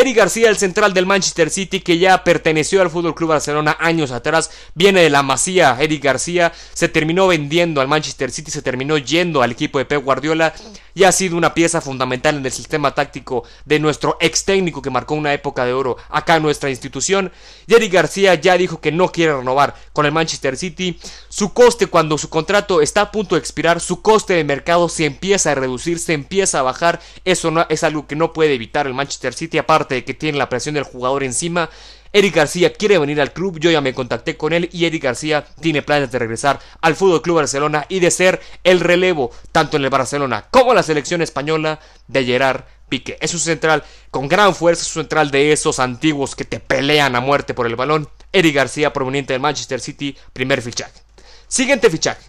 Eric 0.00 0.16
García, 0.16 0.48
el 0.48 0.56
central 0.56 0.94
del 0.94 1.06
Manchester 1.06 1.50
City, 1.50 1.80
que 1.80 1.98
ya 1.98 2.22
perteneció 2.22 2.80
al 2.80 2.88
Fútbol 2.88 3.16
Club 3.16 3.30
Barcelona 3.30 3.76
años 3.80 4.12
atrás, 4.12 4.48
viene 4.72 5.02
de 5.02 5.10
la 5.10 5.24
Masía. 5.24 5.76
Eric 5.80 6.04
García 6.04 6.52
se 6.72 6.88
terminó 6.88 7.26
vendiendo 7.26 7.80
al 7.80 7.88
Manchester 7.88 8.30
City, 8.30 8.52
se 8.52 8.62
terminó 8.62 8.96
yendo 8.96 9.42
al 9.42 9.50
equipo 9.50 9.80
de 9.80 9.86
Pep 9.86 10.04
Guardiola 10.04 10.54
y 10.94 11.04
ha 11.04 11.12
sido 11.12 11.36
una 11.36 11.54
pieza 11.54 11.80
fundamental 11.80 12.36
en 12.36 12.46
el 12.46 12.52
sistema 12.52 12.94
táctico 12.94 13.44
de 13.64 13.78
nuestro 13.78 14.16
ex 14.20 14.44
técnico 14.44 14.82
que 14.82 14.90
marcó 14.90 15.14
una 15.14 15.32
época 15.32 15.64
de 15.64 15.72
oro 15.72 15.96
acá 16.10 16.36
en 16.36 16.42
nuestra 16.42 16.70
institución. 16.70 17.32
Y 17.66 17.74
Eric 17.74 17.92
García 17.92 18.34
ya 18.34 18.56
dijo 18.56 18.80
que 18.80 18.92
no 18.92 19.10
quiere 19.10 19.36
renovar 19.36 19.74
con 19.92 20.06
el 20.06 20.12
Manchester 20.12 20.56
City. 20.56 20.98
Su 21.28 21.52
coste 21.52 21.86
cuando 21.86 22.18
su 22.18 22.28
contrato 22.28 22.82
está 22.82 23.00
a 23.02 23.10
punto 23.12 23.34
de 23.34 23.40
expirar, 23.40 23.80
su 23.80 24.00
coste 24.02 24.34
de 24.34 24.44
mercado 24.44 24.88
se 24.88 25.06
empieza 25.06 25.52
a 25.52 25.54
reducir, 25.56 25.98
se 25.98 26.14
empieza 26.14 26.60
a 26.60 26.62
bajar. 26.62 27.00
Eso 27.24 27.50
no, 27.50 27.66
es 27.68 27.84
algo 27.84 28.06
que 28.06 28.16
no 28.16 28.32
puede 28.32 28.54
evitar 28.54 28.86
el 28.86 28.94
Manchester 28.94 29.34
City, 29.34 29.58
aparte 29.58 29.87
de 29.94 30.04
que 30.04 30.14
tiene 30.14 30.38
la 30.38 30.48
presión 30.48 30.74
del 30.74 30.84
jugador 30.84 31.24
encima. 31.24 31.70
Eric 32.12 32.36
García 32.36 32.72
quiere 32.72 32.98
venir 32.98 33.20
al 33.20 33.32
club, 33.32 33.58
yo 33.58 33.70
ya 33.70 33.80
me 33.80 33.92
contacté 33.92 34.36
con 34.36 34.52
él 34.52 34.70
y 34.72 34.86
Eric 34.86 35.04
García 35.04 35.44
tiene 35.60 35.82
planes 35.82 36.10
de 36.10 36.18
regresar 36.18 36.58
al 36.80 36.96
Fútbol 36.96 37.20
Club 37.20 37.36
Barcelona 37.36 37.84
y 37.88 38.00
de 38.00 38.10
ser 38.10 38.40
el 38.64 38.80
relevo 38.80 39.30
tanto 39.52 39.76
en 39.76 39.84
el 39.84 39.90
Barcelona 39.90 40.46
como 40.50 40.70
en 40.70 40.76
la 40.76 40.82
selección 40.82 41.20
española 41.20 41.80
de 42.06 42.24
Gerard 42.24 42.64
Piqué. 42.88 43.18
Es 43.20 43.34
un 43.34 43.40
central 43.40 43.84
con 44.10 44.26
gran 44.28 44.54
fuerza, 44.54 44.82
es 44.82 44.96
un 44.96 45.02
central 45.02 45.30
de 45.30 45.52
esos 45.52 45.78
antiguos 45.78 46.34
que 46.34 46.44
te 46.44 46.60
pelean 46.60 47.14
a 47.14 47.20
muerte 47.20 47.52
por 47.52 47.66
el 47.66 47.76
balón. 47.76 48.08
Eric 48.32 48.54
García 48.54 48.92
proveniente 48.92 49.34
del 49.34 49.42
Manchester 49.42 49.80
City, 49.80 50.16
primer 50.32 50.62
fichaje. 50.62 51.02
Siguiente 51.46 51.90
fichaje. 51.90 52.22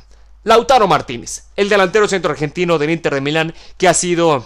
Lautaro 0.43 0.87
Martínez, 0.87 1.45
el 1.55 1.69
delantero 1.69 2.07
centro 2.07 2.31
argentino 2.31 2.77
del 2.77 2.89
Inter 2.89 3.13
de 3.13 3.21
Milán 3.21 3.53
que 3.77 3.87
ha 3.87 3.93
sido 3.93 4.45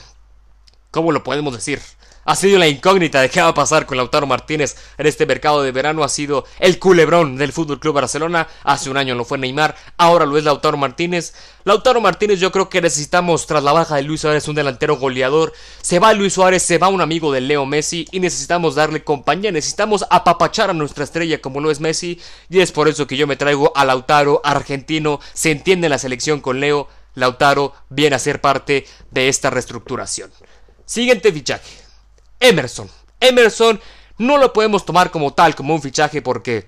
¿cómo 0.93 1.11
lo 1.11 1.23
podemos 1.23 1.53
decir? 1.53 1.81
Ha 2.25 2.35
sido 2.35 2.57
la 2.57 2.67
incógnita 2.67 3.21
de 3.21 3.29
qué 3.29 3.41
va 3.41 3.49
a 3.49 3.53
pasar 3.53 3.85
con 3.85 3.97
Lautaro 3.97 4.25
Martínez 4.25 4.75
en 4.97 5.07
este 5.07 5.25
mercado 5.25 5.61
de 5.61 5.71
verano. 5.71 6.03
Ha 6.03 6.09
sido 6.09 6.45
el 6.59 6.79
culebrón 6.79 7.35
del 7.37 7.51
Fútbol 7.51 7.79
Club 7.79 7.95
Barcelona. 7.95 8.47
Hace 8.63 8.89
un 8.89 8.97
año 8.97 9.15
lo 9.15 9.25
fue 9.25 9.37
Neymar, 9.37 9.75
ahora 9.97 10.25
lo 10.25 10.37
es 10.37 10.43
Lautaro 10.43 10.77
Martínez. 10.77 11.33
Lautaro 11.65 12.01
Martínez, 12.01 12.39
yo 12.39 12.51
creo 12.51 12.69
que 12.69 12.81
necesitamos, 12.81 13.47
tras 13.47 13.63
la 13.63 13.71
baja 13.71 13.95
de 13.95 14.03
Luis 14.03 14.21
Suárez, 14.21 14.47
un 14.47 14.55
delantero 14.55 14.97
goleador. 14.97 15.53
Se 15.81 15.99
va 15.99 16.13
Luis 16.13 16.33
Suárez, 16.33 16.63
se 16.63 16.77
va 16.77 16.87
un 16.89 17.01
amigo 17.01 17.31
de 17.31 17.41
Leo 17.41 17.65
Messi 17.65 18.05
y 18.11 18.19
necesitamos 18.19 18.75
darle 18.75 19.03
compañía. 19.03 19.51
Necesitamos 19.51 20.05
apapachar 20.09 20.69
a 20.69 20.73
nuestra 20.73 21.03
estrella 21.03 21.41
como 21.41 21.61
lo 21.61 21.71
es 21.71 21.79
Messi. 21.79 22.19
Y 22.49 22.59
es 22.59 22.71
por 22.71 22.87
eso 22.87 23.07
que 23.07 23.17
yo 23.17 23.27
me 23.27 23.35
traigo 23.35 23.71
a 23.75 23.85
Lautaro, 23.85 24.41
argentino. 24.43 25.19
Se 25.33 25.51
entiende 25.51 25.89
la 25.89 25.97
selección 25.97 26.41
con 26.41 26.59
Leo. 26.59 26.87
Lautaro 27.15 27.73
viene 27.89 28.15
a 28.15 28.19
ser 28.19 28.41
parte 28.41 28.85
de 29.11 29.29
esta 29.29 29.49
reestructuración. 29.49 30.31
Siguiente 30.85 31.31
fichaje. 31.31 31.82
Emerson. 32.43 32.89
Emerson 33.21 33.79
no 34.17 34.37
lo 34.37 34.51
podemos 34.51 34.85
tomar 34.85 35.11
como 35.11 35.33
tal, 35.33 35.55
como 35.55 35.73
un 35.73 35.81
fichaje 35.81 36.21
porque 36.21 36.65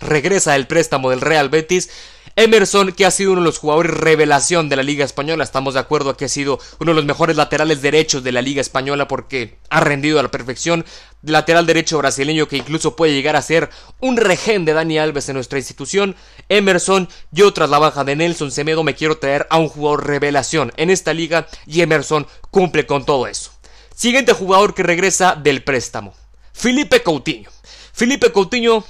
regresa 0.00 0.54
el 0.54 0.68
préstamo 0.68 1.10
del 1.10 1.20
Real 1.20 1.48
Betis. 1.48 1.90
Emerson, 2.36 2.92
que 2.92 3.04
ha 3.04 3.10
sido 3.10 3.32
uno 3.32 3.40
de 3.40 3.46
los 3.46 3.58
jugadores 3.58 3.92
revelación 3.92 4.68
de 4.68 4.76
la 4.76 4.84
Liga 4.84 5.04
Española, 5.04 5.42
estamos 5.42 5.74
de 5.74 5.80
acuerdo 5.80 6.16
que 6.16 6.26
ha 6.26 6.28
sido 6.28 6.60
uno 6.78 6.92
de 6.92 6.94
los 6.94 7.04
mejores 7.04 7.36
laterales 7.36 7.82
derechos 7.82 8.22
de 8.22 8.30
la 8.30 8.42
Liga 8.42 8.60
Española 8.60 9.08
porque 9.08 9.58
ha 9.70 9.80
rendido 9.80 10.20
a 10.20 10.22
la 10.22 10.30
perfección. 10.30 10.84
Lateral 11.22 11.66
derecho 11.66 11.98
brasileño 11.98 12.46
que 12.46 12.56
incluso 12.56 12.94
puede 12.94 13.12
llegar 13.12 13.34
a 13.34 13.42
ser 13.42 13.70
un 14.00 14.16
regen 14.16 14.64
de 14.64 14.72
Dani 14.72 14.98
Alves 14.98 15.28
en 15.28 15.34
nuestra 15.34 15.58
institución. 15.58 16.14
Emerson, 16.48 17.08
yo 17.32 17.52
tras 17.52 17.70
la 17.70 17.80
baja 17.80 18.04
de 18.04 18.14
Nelson 18.14 18.52
Semedo 18.52 18.84
me 18.84 18.94
quiero 18.94 19.18
traer 19.18 19.48
a 19.50 19.58
un 19.58 19.68
jugador 19.68 20.06
revelación 20.06 20.72
en 20.76 20.90
esta 20.90 21.12
liga 21.12 21.48
y 21.66 21.80
Emerson 21.82 22.28
cumple 22.52 22.86
con 22.86 23.04
todo 23.04 23.26
eso. 23.26 23.51
Siguiente 23.94 24.32
jugador 24.32 24.74
que 24.74 24.82
regresa 24.82 25.34
del 25.34 25.62
préstamo. 25.62 26.14
Felipe 26.52 27.02
Coutinho. 27.02 27.50
Felipe 27.92 28.32
Coutinho 28.32 28.84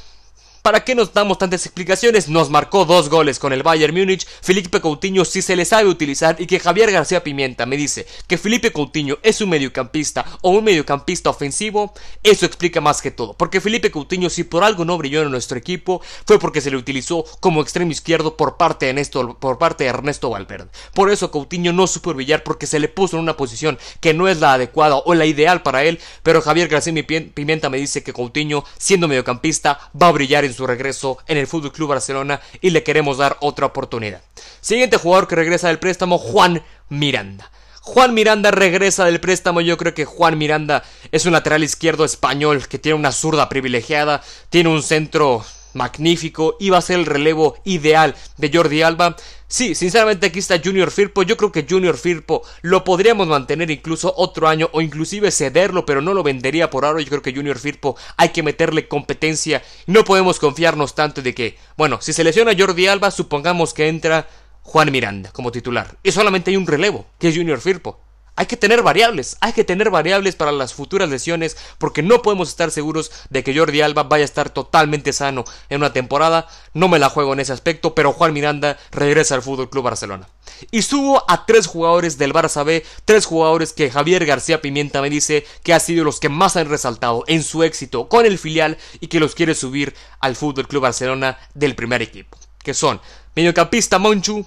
¿Para 0.62 0.84
qué 0.84 0.94
nos 0.94 1.12
damos 1.12 1.38
tantas 1.38 1.66
explicaciones? 1.66 2.28
Nos 2.28 2.48
marcó 2.48 2.84
dos 2.84 3.08
goles 3.08 3.40
con 3.40 3.52
el 3.52 3.64
Bayern 3.64 3.96
Múnich. 3.96 4.24
Felipe 4.42 4.80
Coutinho 4.80 5.24
si 5.24 5.42
se 5.42 5.56
le 5.56 5.64
sabe 5.64 5.88
utilizar 5.88 6.40
y 6.40 6.46
que 6.46 6.60
Javier 6.60 6.92
García 6.92 7.24
Pimienta 7.24 7.66
me 7.66 7.76
dice 7.76 8.06
que 8.28 8.38
Felipe 8.38 8.70
Coutinho 8.70 9.18
es 9.24 9.40
un 9.40 9.50
mediocampista 9.50 10.24
o 10.40 10.50
un 10.50 10.62
mediocampista 10.62 11.30
ofensivo, 11.30 11.92
eso 12.22 12.46
explica 12.46 12.80
más 12.80 13.02
que 13.02 13.10
todo. 13.10 13.32
Porque 13.32 13.60
Felipe 13.60 13.90
Coutinho 13.90 14.30
si 14.30 14.44
por 14.44 14.62
algo 14.62 14.84
no 14.84 14.96
brilló 14.98 15.22
en 15.22 15.32
nuestro 15.32 15.58
equipo 15.58 16.00
fue 16.26 16.38
porque 16.38 16.60
se 16.60 16.70
le 16.70 16.76
utilizó 16.76 17.24
como 17.40 17.60
extremo 17.60 17.90
izquierdo 17.90 18.36
por 18.36 18.56
parte 18.56 18.86
de 18.86 18.90
Ernesto, 18.90 19.36
por 19.40 19.58
parte 19.58 19.82
de 19.82 19.90
Ernesto 19.90 20.30
Valverde. 20.30 20.70
Por 20.94 21.10
eso 21.10 21.32
Coutinho 21.32 21.72
no 21.72 21.88
supo 21.88 22.14
brillar 22.14 22.44
porque 22.44 22.68
se 22.68 22.78
le 22.78 22.86
puso 22.86 23.16
en 23.16 23.24
una 23.24 23.36
posición 23.36 23.80
que 23.98 24.14
no 24.14 24.28
es 24.28 24.38
la 24.38 24.52
adecuada 24.52 24.94
o 24.94 25.12
la 25.14 25.26
ideal 25.26 25.62
para 25.62 25.82
él. 25.82 25.98
Pero 26.22 26.40
Javier 26.40 26.68
García 26.68 26.94
Pimienta 27.34 27.68
me 27.68 27.78
dice 27.78 28.04
que 28.04 28.12
Coutinho 28.12 28.64
siendo 28.78 29.08
mediocampista 29.08 29.90
va 30.00 30.06
a 30.06 30.12
brillar 30.12 30.51
su 30.52 30.66
regreso 30.66 31.18
en 31.26 31.38
el 31.38 31.46
Fútbol 31.46 31.72
Club 31.72 31.90
Barcelona 31.90 32.40
y 32.60 32.70
le 32.70 32.82
queremos 32.82 33.18
dar 33.18 33.36
otra 33.40 33.66
oportunidad. 33.66 34.22
Siguiente 34.60 34.96
jugador 34.96 35.28
que 35.28 35.36
regresa 35.36 35.68
del 35.68 35.78
préstamo, 35.78 36.18
Juan 36.18 36.62
Miranda. 36.88 37.50
Juan 37.80 38.14
Miranda 38.14 38.52
regresa 38.52 39.04
del 39.04 39.20
préstamo. 39.20 39.60
Yo 39.60 39.76
creo 39.76 39.92
que 39.92 40.04
Juan 40.04 40.38
Miranda 40.38 40.84
es 41.10 41.26
un 41.26 41.32
lateral 41.32 41.64
izquierdo 41.64 42.04
español 42.04 42.68
que 42.68 42.78
tiene 42.78 42.98
una 42.98 43.10
zurda 43.10 43.48
privilegiada, 43.48 44.22
tiene 44.50 44.68
un 44.68 44.82
centro 44.82 45.44
magnífico 45.74 46.56
va 46.72 46.78
a 46.78 46.82
ser 46.82 46.98
el 46.98 47.06
relevo 47.06 47.56
ideal 47.64 48.14
de 48.38 48.50
Jordi 48.52 48.82
Alba. 48.82 49.16
Sí, 49.46 49.74
sinceramente 49.74 50.26
aquí 50.26 50.38
está 50.38 50.60
Junior 50.64 50.90
Firpo. 50.90 51.22
Yo 51.22 51.36
creo 51.36 51.52
que 51.52 51.66
Junior 51.68 51.98
Firpo 51.98 52.42
lo 52.62 52.84
podríamos 52.84 53.28
mantener 53.28 53.70
incluso 53.70 54.14
otro 54.16 54.48
año 54.48 54.70
o 54.72 54.80
inclusive 54.80 55.30
cederlo, 55.30 55.84
pero 55.84 56.00
no 56.00 56.14
lo 56.14 56.22
vendería 56.22 56.70
por 56.70 56.84
ahora. 56.84 57.02
Yo 57.02 57.08
creo 57.08 57.22
que 57.22 57.34
Junior 57.34 57.58
Firpo 57.58 57.96
hay 58.16 58.30
que 58.30 58.42
meterle 58.42 58.88
competencia. 58.88 59.62
No 59.86 60.04
podemos 60.04 60.38
confiarnos 60.38 60.94
tanto 60.94 61.20
de 61.20 61.34
que, 61.34 61.58
bueno, 61.76 61.98
si 62.00 62.14
se 62.14 62.24
lesiona 62.24 62.56
Jordi 62.56 62.86
Alba, 62.86 63.10
supongamos 63.10 63.74
que 63.74 63.88
entra 63.88 64.26
Juan 64.62 64.90
Miranda 64.90 65.30
como 65.32 65.52
titular. 65.52 65.98
Y 66.02 66.12
solamente 66.12 66.50
hay 66.50 66.56
un 66.56 66.66
relevo, 66.66 67.06
que 67.18 67.28
es 67.28 67.36
Junior 67.36 67.60
Firpo. 67.60 68.00
Hay 68.34 68.46
que 68.46 68.56
tener 68.56 68.82
variables, 68.82 69.36
hay 69.40 69.52
que 69.52 69.62
tener 69.62 69.90
variables 69.90 70.36
para 70.36 70.52
las 70.52 70.72
futuras 70.72 71.10
lesiones 71.10 71.56
porque 71.76 72.02
no 72.02 72.22
podemos 72.22 72.48
estar 72.48 72.70
seguros 72.70 73.12
de 73.28 73.44
que 73.44 73.54
Jordi 73.56 73.82
Alba 73.82 74.04
vaya 74.04 74.22
a 74.22 74.24
estar 74.24 74.48
totalmente 74.48 75.12
sano 75.12 75.44
en 75.68 75.78
una 75.78 75.92
temporada. 75.92 76.48
No 76.72 76.88
me 76.88 76.98
la 76.98 77.10
juego 77.10 77.34
en 77.34 77.40
ese 77.40 77.52
aspecto, 77.52 77.94
pero 77.94 78.14
Juan 78.14 78.32
Miranda 78.32 78.78
regresa 78.90 79.34
al 79.34 79.42
Fútbol 79.42 79.68
Club 79.68 79.84
Barcelona. 79.84 80.28
Y 80.70 80.80
subo 80.80 81.22
a 81.28 81.44
tres 81.44 81.66
jugadores 81.66 82.16
del 82.16 82.32
Barça 82.32 82.64
B, 82.64 82.82
tres 83.04 83.26
jugadores 83.26 83.74
que 83.74 83.90
Javier 83.90 84.24
García 84.24 84.62
Pimienta 84.62 85.02
me 85.02 85.10
dice 85.10 85.44
que 85.62 85.74
ha 85.74 85.80
sido 85.80 86.02
los 86.02 86.18
que 86.18 86.30
más 86.30 86.56
han 86.56 86.70
resaltado 86.70 87.24
en 87.26 87.42
su 87.42 87.62
éxito 87.62 88.08
con 88.08 88.24
el 88.24 88.38
filial 88.38 88.78
y 89.00 89.08
que 89.08 89.20
los 89.20 89.34
quiere 89.34 89.54
subir 89.54 89.94
al 90.20 90.36
Fútbol 90.36 90.68
Club 90.68 90.82
Barcelona 90.82 91.38
del 91.52 91.74
primer 91.74 92.00
equipo, 92.00 92.38
que 92.62 92.72
son 92.72 93.00
mediocampista 93.34 93.98
Monchu, 93.98 94.46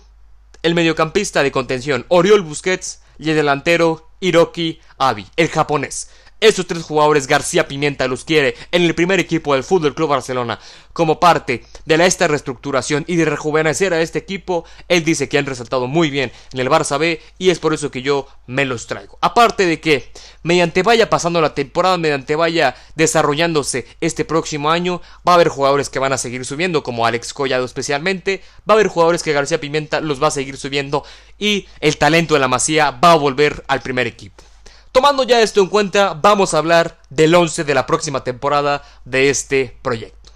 el 0.64 0.74
mediocampista 0.74 1.44
de 1.44 1.52
contención 1.52 2.06
Oriol 2.08 2.42
Busquets 2.42 3.02
y 3.18 3.30
el 3.30 3.36
delantero 3.36 4.10
Hiroki 4.20 4.80
Abi, 4.98 5.28
el 5.36 5.50
japonés. 5.50 6.10
Estos 6.46 6.68
tres 6.68 6.84
jugadores 6.84 7.26
García 7.26 7.68
Pimienta 7.68 8.08
los 8.08 8.24
quiere 8.24 8.54
en 8.72 8.84
el 8.84 8.94
primer 8.94 9.20
equipo 9.20 9.56
del 9.56 9.64
Fútbol 9.64 9.96
Club 9.96 10.10
Barcelona 10.10 10.60
como 10.94 11.20
parte 11.20 11.66
de 11.86 12.06
esta 12.06 12.28
reestructuración 12.28 13.04
y 13.08 13.16
de 13.16 13.26
rejuvenecer 13.26 13.96
a 13.96 14.02
este 14.02 14.20
equipo. 14.20 14.64
Él 14.88 15.04
dice 15.04 15.28
que 15.28 15.40
han 15.40 15.48
resaltado 15.48 15.88
muy 15.88 16.12
bien 16.12 16.32
en 16.54 16.60
el 16.60 16.70
Barça 16.70 17.00
B 17.00 17.20
y 17.40 17.50
es 17.50 17.58
por 17.58 17.74
eso 17.74 17.90
que 17.90 18.04
yo 18.04 18.28
me 18.46 18.64
los 18.64 18.86
traigo. 18.86 19.18
Aparte 19.22 19.66
de 19.66 19.82
que 19.82 20.12
mediante 20.44 20.84
vaya 20.84 21.10
pasando 21.10 21.42
la 21.42 21.56
temporada, 21.56 21.98
mediante 21.98 22.36
vaya 22.36 22.76
desarrollándose 22.94 23.88
este 24.00 24.24
próximo 24.24 24.70
año, 24.70 25.02
va 25.28 25.32
a 25.32 25.36
haber 25.36 25.48
jugadores 25.48 25.90
que 25.90 25.98
van 25.98 26.14
a 26.14 26.20
seguir 26.20 26.46
subiendo 26.46 26.84
como 26.84 27.08
Alex 27.08 27.34
Collado 27.34 27.66
especialmente, 27.66 28.44
va 28.70 28.74
a 28.74 28.78
haber 28.78 28.90
jugadores 28.90 29.24
que 29.24 29.34
García 29.34 29.60
Pimienta 29.60 30.00
los 30.00 30.22
va 30.22 30.28
a 30.28 30.32
seguir 30.32 30.58
subiendo 30.58 31.04
y 31.40 31.66
el 31.80 31.98
talento 31.98 32.36
de 32.36 32.40
la 32.40 32.48
Masía 32.48 32.92
va 32.92 33.14
a 33.14 33.18
volver 33.18 33.64
al 33.68 33.82
primer 33.82 34.06
equipo. 34.06 34.45
Tomando 34.96 35.24
ya 35.24 35.42
esto 35.42 35.60
en 35.60 35.68
cuenta, 35.68 36.14
vamos 36.14 36.54
a 36.54 36.58
hablar 36.58 37.02
del 37.10 37.36
11 37.36 37.66
de 37.66 37.76
la 37.76 37.86
próxima 37.86 38.24
temporada 38.24 38.82
de 39.04 39.30
este 39.30 39.78
proyecto. 39.82 40.32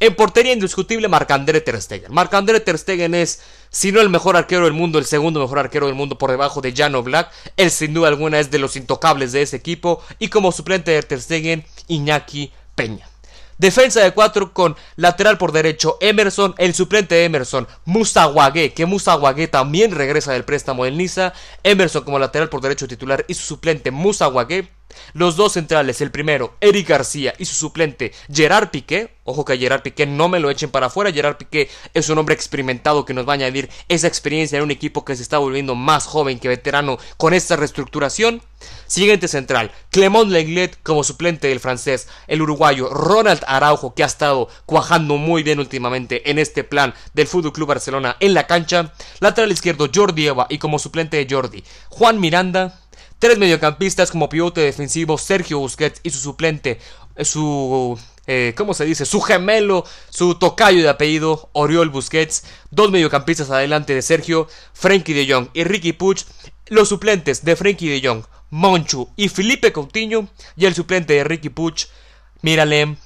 En 0.00 0.16
portería 0.16 0.52
indiscutible, 0.52 1.06
Marc-André 1.06 1.60
Ter 1.60 1.80
Stegen. 1.80 2.12
Marc-André 2.12 2.58
Ter 2.58 2.76
Stegen 2.76 3.14
es, 3.14 3.40
si 3.68 3.92
no 3.92 4.00
el 4.00 4.08
mejor 4.08 4.36
arquero 4.36 4.64
del 4.64 4.72
mundo, 4.72 4.98
el 4.98 5.04
segundo 5.04 5.38
mejor 5.38 5.60
arquero 5.60 5.86
del 5.86 5.94
mundo 5.94 6.18
por 6.18 6.32
debajo 6.32 6.60
de 6.60 6.74
Jan 6.74 7.00
Black. 7.04 7.30
Él 7.56 7.70
sin 7.70 7.94
duda 7.94 8.08
alguna 8.08 8.40
es 8.40 8.50
de 8.50 8.58
los 8.58 8.74
intocables 8.74 9.30
de 9.30 9.42
ese 9.42 9.54
equipo. 9.54 10.02
Y 10.18 10.26
como 10.26 10.50
suplente 10.50 10.90
de 10.90 11.04
Ter 11.04 11.20
Stegen, 11.20 11.64
Iñaki 11.86 12.50
Peña. 12.74 13.08
Defensa 13.60 14.00
de 14.00 14.12
cuatro 14.12 14.54
con 14.54 14.74
lateral 14.96 15.36
por 15.36 15.52
derecho 15.52 15.98
Emerson, 16.00 16.54
el 16.56 16.72
suplente 16.72 17.26
Emerson, 17.26 17.68
Musa 17.84 18.26
Wague, 18.26 18.72
que 18.72 18.86
Musa 18.86 19.16
Wague 19.16 19.48
también 19.48 19.94
regresa 19.94 20.32
del 20.32 20.46
préstamo 20.46 20.86
del 20.86 20.96
Niza. 20.96 21.34
Emerson 21.62 22.02
como 22.04 22.18
lateral 22.18 22.48
por 22.48 22.62
derecho 22.62 22.88
titular 22.88 23.22
y 23.28 23.34
su 23.34 23.44
suplente 23.44 23.90
Musa 23.90 24.28
Wague. 24.28 24.70
Los 25.12 25.36
dos 25.36 25.52
centrales, 25.52 26.00
el 26.00 26.10
primero, 26.10 26.54
Eric 26.60 26.88
García 26.88 27.34
y 27.38 27.44
su 27.44 27.54
suplente, 27.54 28.12
Gerard 28.32 28.70
Piqué. 28.70 29.14
Ojo 29.24 29.44
que 29.44 29.52
a 29.52 29.56
Gerard 29.56 29.82
Piqué 29.82 30.06
no 30.06 30.28
me 30.28 30.40
lo 30.40 30.50
echen 30.50 30.70
para 30.70 30.86
afuera. 30.86 31.12
Gerard 31.12 31.36
Piqué 31.36 31.70
es 31.94 32.08
un 32.08 32.18
hombre 32.18 32.34
experimentado 32.34 33.04
que 33.04 33.14
nos 33.14 33.28
va 33.28 33.32
a 33.32 33.34
añadir 33.34 33.70
esa 33.88 34.08
experiencia 34.08 34.58
en 34.58 34.64
un 34.64 34.70
equipo 34.70 35.04
que 35.04 35.14
se 35.14 35.22
está 35.22 35.38
volviendo 35.38 35.74
más 35.74 36.06
joven 36.06 36.40
que 36.40 36.48
veterano 36.48 36.98
con 37.16 37.32
esta 37.32 37.56
reestructuración. 37.56 38.42
Siguiente 38.86 39.28
central, 39.28 39.70
Clement 39.90 40.30
Lenglet 40.30 40.82
como 40.82 41.04
suplente 41.04 41.48
del 41.48 41.60
francés, 41.60 42.08
el 42.26 42.42
uruguayo 42.42 42.90
Ronald 42.90 43.42
Araujo 43.46 43.94
que 43.94 44.02
ha 44.02 44.06
estado 44.06 44.48
cuajando 44.66 45.16
muy 45.16 45.42
bien 45.42 45.60
últimamente 45.60 46.30
en 46.30 46.38
este 46.38 46.64
plan 46.64 46.92
del 47.14 47.26
Fútbol 47.26 47.52
Club 47.52 47.68
Barcelona 47.68 48.16
en 48.20 48.34
la 48.34 48.46
cancha. 48.46 48.92
Lateral 49.20 49.52
izquierdo 49.52 49.88
Jordi 49.94 50.26
Eva 50.26 50.46
y 50.50 50.58
como 50.58 50.78
suplente 50.78 51.16
de 51.16 51.32
Jordi, 51.32 51.62
Juan 51.88 52.20
Miranda. 52.20 52.79
Tres 53.20 53.38
mediocampistas 53.38 54.10
como 54.10 54.30
pivote 54.30 54.62
defensivo 54.62 55.18
Sergio 55.18 55.58
Busquets 55.58 56.00
y 56.02 56.08
su 56.08 56.18
suplente, 56.18 56.80
eh, 57.16 57.24
su 57.26 57.98
eh, 58.26 58.54
¿cómo 58.56 58.72
se 58.72 58.86
dice? 58.86 59.04
Su 59.04 59.20
gemelo, 59.20 59.84
su 60.08 60.36
tocayo 60.36 60.82
de 60.82 60.88
apellido, 60.88 61.50
Oriol 61.52 61.90
Busquets. 61.90 62.44
Dos 62.70 62.90
mediocampistas 62.90 63.50
adelante 63.50 63.94
de 63.94 64.00
Sergio, 64.00 64.48
Frenkie 64.72 65.12
de 65.12 65.30
Jong 65.30 65.48
y 65.52 65.64
Ricky 65.64 65.92
Puch. 65.92 66.24
Los 66.68 66.88
suplentes 66.88 67.44
de 67.44 67.56
Frenkie 67.56 67.90
de 67.90 68.08
Jong, 68.08 68.24
Monchu 68.48 69.10
y 69.16 69.28
Felipe 69.28 69.70
Coutinho. 69.70 70.26
Y 70.56 70.64
el 70.64 70.74
suplente 70.74 71.12
de 71.12 71.24
Ricky 71.24 71.50
Puch, 71.50 71.88
Miralem 72.40 72.96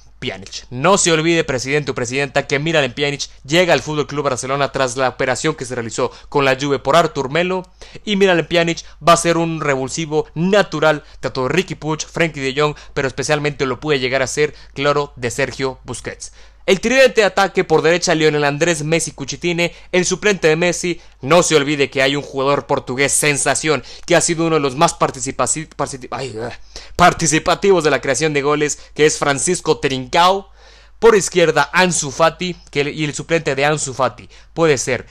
no 0.69 0.97
se 0.97 1.11
olvide, 1.11 1.43
presidente 1.43 1.91
o 1.91 1.95
presidenta, 1.95 2.47
que 2.47 2.59
Miralem 2.59 2.93
Pjanic 2.93 3.29
llega 3.43 3.73
al 3.73 3.81
Fútbol 3.81 4.07
Club 4.07 4.25
Barcelona 4.25 4.71
tras 4.71 4.97
la 4.97 5.09
operación 5.09 5.55
que 5.55 5.65
se 5.65 5.75
realizó 5.75 6.11
con 6.29 6.45
la 6.45 6.57
Juve 6.59 6.79
por 6.79 6.95
Artur 6.95 7.29
Melo. 7.29 7.63
Y 8.03 8.15
Miralem 8.15 8.45
Pjanic 8.45 8.83
va 9.05 9.13
a 9.13 9.17
ser 9.17 9.37
un 9.37 9.61
revulsivo 9.61 10.27
natural 10.33 11.03
tanto 11.19 11.47
Ricky 11.47 11.75
Puig, 11.75 12.05
Frankie 12.05 12.41
de 12.41 12.59
Jong, 12.59 12.75
pero 12.93 13.07
especialmente 13.07 13.65
lo 13.65 13.79
puede 13.79 13.99
llegar 13.99 14.21
a 14.21 14.27
ser, 14.27 14.55
claro, 14.73 15.13
de 15.15 15.31
Sergio 15.31 15.79
Busquets. 15.83 16.31
El 16.65 16.79
tridente 16.79 17.21
de 17.21 17.27
ataque 17.27 17.63
por 17.63 17.83
derecha 17.83 18.15
Lionel 18.15 18.43
Andrés 18.43 18.83
Messi 18.83 19.11
Cuchitine, 19.11 19.71
el 19.91 20.03
suplente 20.03 20.47
de 20.47 20.55
Messi. 20.55 20.99
No 21.21 21.43
se 21.43 21.55
olvide 21.55 21.91
que 21.91 22.01
hay 22.01 22.15
un 22.15 22.23
jugador 22.23 22.65
portugués 22.65 23.11
sensación 23.11 23.83
que 24.07 24.15
ha 24.15 24.21
sido 24.21 24.47
uno 24.47 24.55
de 24.55 24.61
los 24.61 24.75
más 24.75 24.95
participativos 24.95 27.83
de 27.83 27.91
la 27.91 28.01
creación 28.01 28.33
de 28.33 28.41
goles, 28.41 28.79
que 28.95 29.05
es 29.05 29.19
Francisco 29.19 29.77
Trincao. 29.77 30.49
Por 30.97 31.15
izquierda 31.15 31.69
Ansu 31.71 32.09
Fati 32.09 32.55
y 32.73 33.03
el 33.03 33.13
suplente 33.13 33.53
de 33.53 33.65
Ansu 33.65 33.93
Fati 33.93 34.27
puede 34.53 34.79
ser 34.79 35.05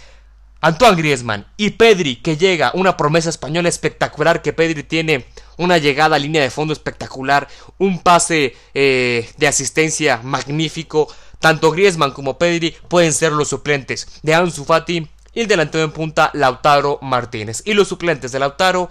Antoine 0.61 0.97
Griezmann 0.97 1.47
y 1.59 1.71
Pedri 1.71 2.17
que 2.17 2.39
llega, 2.39 2.71
una 2.75 2.97
promesa 2.97 3.29
española 3.29 3.69
espectacular 3.69 4.41
que 4.41 4.55
Pedri 4.55 4.83
tiene 4.83 5.27
una 5.59 5.77
llegada 5.77 6.17
a 6.17 6.19
línea 6.19 6.43
de 6.43 6.51
fondo 6.51 6.73
espectacular, 6.73 7.49
un 7.79 8.03
pase 8.03 8.57
eh, 8.73 9.29
de 9.37 9.47
asistencia 9.47 10.21
magnífico, 10.23 11.07
tanto 11.45 11.73
Griezmann 11.73 12.13
como 12.13 12.39
Pedri 12.39 12.75
pueden 12.89 13.13
ser 13.13 13.31
los 13.33 13.49
suplentes 13.49 14.09
de 14.23 14.35
Ansu 14.35 14.65
Fati 14.65 15.07
y 15.35 15.41
el 15.41 15.47
delantero 15.47 15.85
en 15.85 15.93
punta 15.93 16.31
Lautaro 16.33 16.99
Martínez. 17.03 17.61
Y 17.67 17.75
los 17.75 17.87
suplentes 17.87 18.33
de 18.33 18.39
Lautaro, 18.39 18.89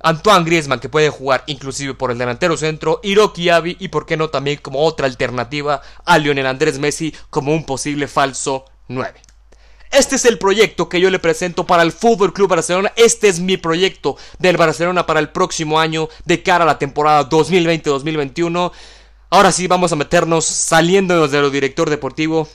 Antoine 0.00 0.46
Griezmann 0.46 0.80
que 0.80 0.88
puede 0.88 1.10
jugar 1.10 1.44
inclusive 1.46 1.92
por 1.92 2.10
el 2.10 2.16
delantero 2.16 2.56
centro, 2.56 2.98
Hiroki 3.02 3.50
Abi 3.50 3.76
y 3.78 3.88
por 3.88 4.06
qué 4.06 4.16
no 4.16 4.30
también 4.30 4.58
como 4.62 4.86
otra 4.86 5.04
alternativa 5.06 5.82
a 6.06 6.16
Lionel 6.16 6.46
Andrés 6.46 6.78
Messi 6.78 7.14
como 7.28 7.52
un 7.52 7.66
posible 7.66 8.08
falso 8.08 8.64
9. 8.88 9.20
Este 9.92 10.16
es 10.16 10.24
el 10.24 10.38
proyecto 10.38 10.88
que 10.88 10.98
yo 10.98 11.10
le 11.10 11.18
presento 11.18 11.66
para 11.66 11.82
el 11.82 11.92
Fútbol 11.92 12.32
Club 12.32 12.48
Barcelona. 12.48 12.90
Este 12.96 13.28
es 13.28 13.38
mi 13.38 13.58
proyecto 13.58 14.16
del 14.38 14.56
Barcelona 14.56 15.04
para 15.04 15.20
el 15.20 15.28
próximo 15.28 15.78
año 15.78 16.08
de 16.24 16.42
cara 16.42 16.64
a 16.64 16.66
la 16.66 16.78
temporada 16.78 17.28
2020-2021. 17.28 18.72
Ahora 19.36 19.52
sí, 19.52 19.66
vamos 19.66 19.92
a 19.92 19.96
meternos 19.96 20.46
saliéndonos 20.46 21.30
de 21.30 21.42
lo 21.42 21.50
director 21.50 21.90
deportivo. 21.90 22.48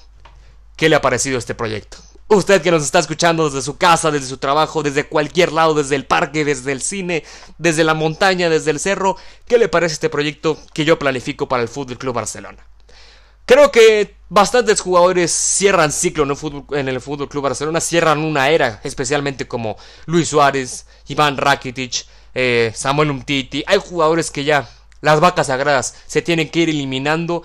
¿Qué 0.75 0.89
le 0.89 0.95
ha 0.95 1.01
parecido 1.01 1.37
este 1.37 1.53
proyecto? 1.53 1.97
Usted 2.27 2.63
que 2.63 2.71
nos 2.71 2.81
está 2.81 2.97
escuchando 2.97 3.45
desde 3.45 3.61
su 3.61 3.77
casa, 3.77 4.09
desde 4.09 4.25
su 4.25 4.39
trabajo, 4.39 4.81
desde 4.81 5.05
cualquier 5.05 5.51
lado, 5.51 5.75
desde 5.75 5.95
el 5.95 6.07
parque, 6.07 6.43
desde 6.43 6.71
el 6.71 6.81
cine, 6.81 7.23
desde 7.59 7.83
la 7.83 7.93
montaña, 7.93 8.49
desde 8.49 8.71
el 8.71 8.79
cerro, 8.79 9.15
¿qué 9.47 9.59
le 9.59 9.69
parece 9.69 9.93
este 9.93 10.09
proyecto 10.09 10.57
que 10.73 10.83
yo 10.83 10.97
planifico 10.97 11.47
para 11.47 11.61
el 11.61 11.69
Fútbol 11.69 11.99
Club 11.99 12.15
Barcelona? 12.15 12.65
Creo 13.45 13.71
que 13.71 14.15
bastantes 14.29 14.81
jugadores 14.81 15.31
cierran 15.31 15.91
ciclo 15.91 16.23
en 16.23 16.87
el, 16.87 16.99
Fútbol, 16.99 17.29
Club 17.29 17.43
Barcelona, 17.43 17.79
cierran 17.79 18.23
una 18.23 18.49
era, 18.49 18.81
especialmente 18.83 19.47
como 19.47 19.77
Luis 20.07 20.29
Suárez, 20.29 20.87
Iván 21.07 21.37
Rakitic, 21.37 22.07
eh, 22.33 22.71
Samuel 22.73 23.11
Umtiti. 23.11 23.63
Hay 23.67 23.77
jugadores 23.77 24.31
que 24.31 24.45
ya 24.45 24.67
las 25.01 25.19
vacas 25.19 25.47
sagradas 25.47 25.95
se 26.07 26.21
tienen 26.21 26.49
que 26.49 26.59
ir 26.59 26.69
eliminando. 26.69 27.43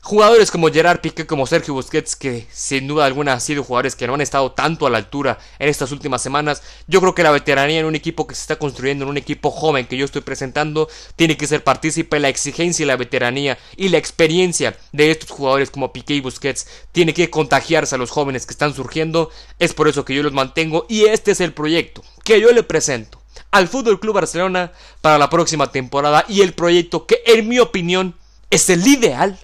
Jugadores 0.00 0.52
como 0.52 0.68
Gerard 0.68 1.00
Piqué, 1.00 1.26
como 1.26 1.48
Sergio 1.48 1.74
Busquets, 1.74 2.14
que 2.14 2.46
sin 2.52 2.86
duda 2.86 3.06
alguna 3.06 3.32
han 3.32 3.40
sido 3.40 3.64
jugadores 3.64 3.96
que 3.96 4.06
no 4.06 4.14
han 4.14 4.20
estado 4.20 4.52
tanto 4.52 4.86
a 4.86 4.90
la 4.90 4.98
altura 4.98 5.36
en 5.58 5.68
estas 5.68 5.90
últimas 5.90 6.22
semanas. 6.22 6.62
Yo 6.86 7.00
creo 7.00 7.12
que 7.12 7.24
la 7.24 7.32
veteranía 7.32 7.80
en 7.80 7.86
un 7.86 7.96
equipo 7.96 8.24
que 8.24 8.36
se 8.36 8.42
está 8.42 8.56
construyendo, 8.56 9.04
en 9.04 9.10
un 9.10 9.16
equipo 9.16 9.50
joven 9.50 9.84
que 9.86 9.96
yo 9.96 10.04
estoy 10.04 10.22
presentando, 10.22 10.88
tiene 11.16 11.36
que 11.36 11.48
ser 11.48 11.64
partícipe. 11.64 12.20
La 12.20 12.28
exigencia 12.28 12.84
y 12.84 12.86
la 12.86 12.96
veteranía 12.96 13.58
y 13.76 13.88
la 13.88 13.98
experiencia 13.98 14.78
de 14.92 15.10
estos 15.10 15.30
jugadores 15.30 15.70
como 15.72 15.92
Piqué 15.92 16.14
y 16.14 16.20
Busquets 16.20 16.68
tiene 16.92 17.12
que 17.12 17.28
contagiarse 17.28 17.96
a 17.96 17.98
los 17.98 18.10
jóvenes 18.10 18.46
que 18.46 18.52
están 18.52 18.74
surgiendo. 18.74 19.30
Es 19.58 19.74
por 19.74 19.88
eso 19.88 20.04
que 20.04 20.14
yo 20.14 20.22
los 20.22 20.32
mantengo 20.32 20.86
y 20.88 21.06
este 21.06 21.32
es 21.32 21.40
el 21.40 21.52
proyecto 21.52 22.04
que 22.22 22.40
yo 22.40 22.52
le 22.52 22.62
presento 22.62 23.25
al 23.50 23.68
Fútbol 23.68 24.00
Club 24.00 24.14
Barcelona 24.14 24.72
para 25.00 25.18
la 25.18 25.30
próxima 25.30 25.70
temporada 25.70 26.24
y 26.28 26.40
el 26.40 26.52
proyecto 26.52 27.06
que 27.06 27.22
en 27.26 27.48
mi 27.48 27.58
opinión 27.58 28.14
es 28.50 28.70
el 28.70 28.86
ideal 28.86 29.38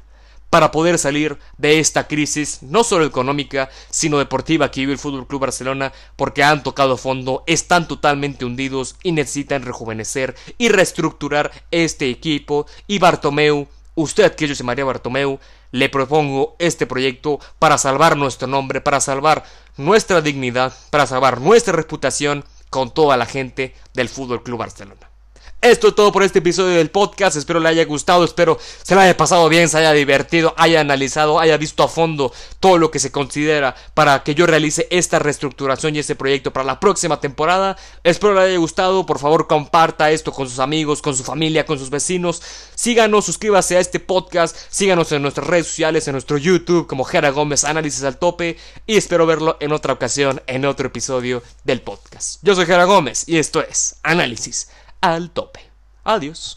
para 0.52 0.70
poder 0.70 0.98
salir 0.98 1.38
de 1.56 1.80
esta 1.80 2.06
crisis, 2.06 2.58
no 2.60 2.84
solo 2.84 3.06
económica, 3.06 3.70
sino 3.88 4.18
deportiva 4.18 4.70
que 4.70 4.80
vive 4.80 4.92
el 4.92 4.98
Fútbol 4.98 5.26
Club 5.26 5.40
Barcelona, 5.40 5.94
porque 6.14 6.44
han 6.44 6.62
tocado 6.62 6.98
fondo, 6.98 7.42
están 7.46 7.88
totalmente 7.88 8.44
hundidos 8.44 8.96
y 9.02 9.12
necesitan 9.12 9.62
rejuvenecer 9.62 10.34
y 10.58 10.68
reestructurar 10.68 11.50
este 11.70 12.10
equipo. 12.10 12.66
Y 12.86 12.98
Bartomeu, 12.98 13.66
usted 13.94 14.34
que 14.34 14.46
yo 14.46 14.54
se 14.54 14.62
María 14.62 14.84
Bartomeu, 14.84 15.40
le 15.70 15.88
propongo 15.88 16.54
este 16.58 16.86
proyecto 16.86 17.40
para 17.58 17.78
salvar 17.78 18.18
nuestro 18.18 18.46
nombre, 18.46 18.82
para 18.82 19.00
salvar 19.00 19.44
nuestra 19.78 20.20
dignidad, 20.20 20.74
para 20.90 21.06
salvar 21.06 21.40
nuestra 21.40 21.72
reputación 21.72 22.44
con 22.72 22.94
toda 22.94 23.18
la 23.18 23.26
gente 23.26 23.74
del 23.92 24.08
Fútbol 24.08 24.42
Club 24.42 24.60
Barcelona. 24.60 25.11
Esto 25.62 25.86
es 25.86 25.94
todo 25.94 26.10
por 26.10 26.24
este 26.24 26.40
episodio 26.40 26.76
del 26.76 26.90
podcast. 26.90 27.36
Espero 27.36 27.60
le 27.60 27.68
haya 27.68 27.84
gustado, 27.84 28.24
espero 28.24 28.58
se 28.82 28.96
le 28.96 29.02
haya 29.02 29.16
pasado 29.16 29.48
bien, 29.48 29.68
se 29.68 29.78
haya 29.78 29.92
divertido, 29.92 30.54
haya 30.58 30.80
analizado, 30.80 31.38
haya 31.38 31.56
visto 31.56 31.84
a 31.84 31.88
fondo 31.88 32.32
todo 32.58 32.78
lo 32.78 32.90
que 32.90 32.98
se 32.98 33.12
considera 33.12 33.76
para 33.94 34.24
que 34.24 34.34
yo 34.34 34.48
realice 34.48 34.88
esta 34.90 35.20
reestructuración 35.20 35.94
y 35.94 36.00
este 36.00 36.16
proyecto 36.16 36.52
para 36.52 36.64
la 36.64 36.80
próxima 36.80 37.20
temporada. 37.20 37.76
Espero 38.02 38.34
le 38.34 38.40
haya 38.40 38.56
gustado. 38.58 39.06
Por 39.06 39.20
favor, 39.20 39.46
comparta 39.46 40.10
esto 40.10 40.32
con 40.32 40.48
sus 40.48 40.58
amigos, 40.58 41.00
con 41.00 41.14
su 41.14 41.22
familia, 41.22 41.64
con 41.64 41.78
sus 41.78 41.90
vecinos. 41.90 42.42
Síganos, 42.74 43.24
suscríbase 43.24 43.76
a 43.76 43.80
este 43.80 44.00
podcast. 44.00 44.56
Síganos 44.68 45.12
en 45.12 45.22
nuestras 45.22 45.46
redes 45.46 45.68
sociales, 45.68 46.08
en 46.08 46.14
nuestro 46.14 46.38
YouTube 46.38 46.88
como 46.88 47.04
Jera 47.04 47.30
Gómez 47.30 47.62
Análisis 47.62 48.02
al 48.02 48.18
Tope. 48.18 48.56
Y 48.84 48.96
espero 48.96 49.26
verlo 49.26 49.58
en 49.60 49.70
otra 49.70 49.92
ocasión, 49.92 50.42
en 50.48 50.64
otro 50.64 50.88
episodio 50.88 51.40
del 51.62 51.82
podcast. 51.82 52.40
Yo 52.42 52.56
soy 52.56 52.66
Jera 52.66 52.82
Gómez 52.82 53.28
y 53.28 53.36
esto 53.36 53.62
es 53.62 53.94
Análisis 54.02 54.66
al 55.02 55.30
tope. 55.30 55.60
Adiós. 56.04 56.56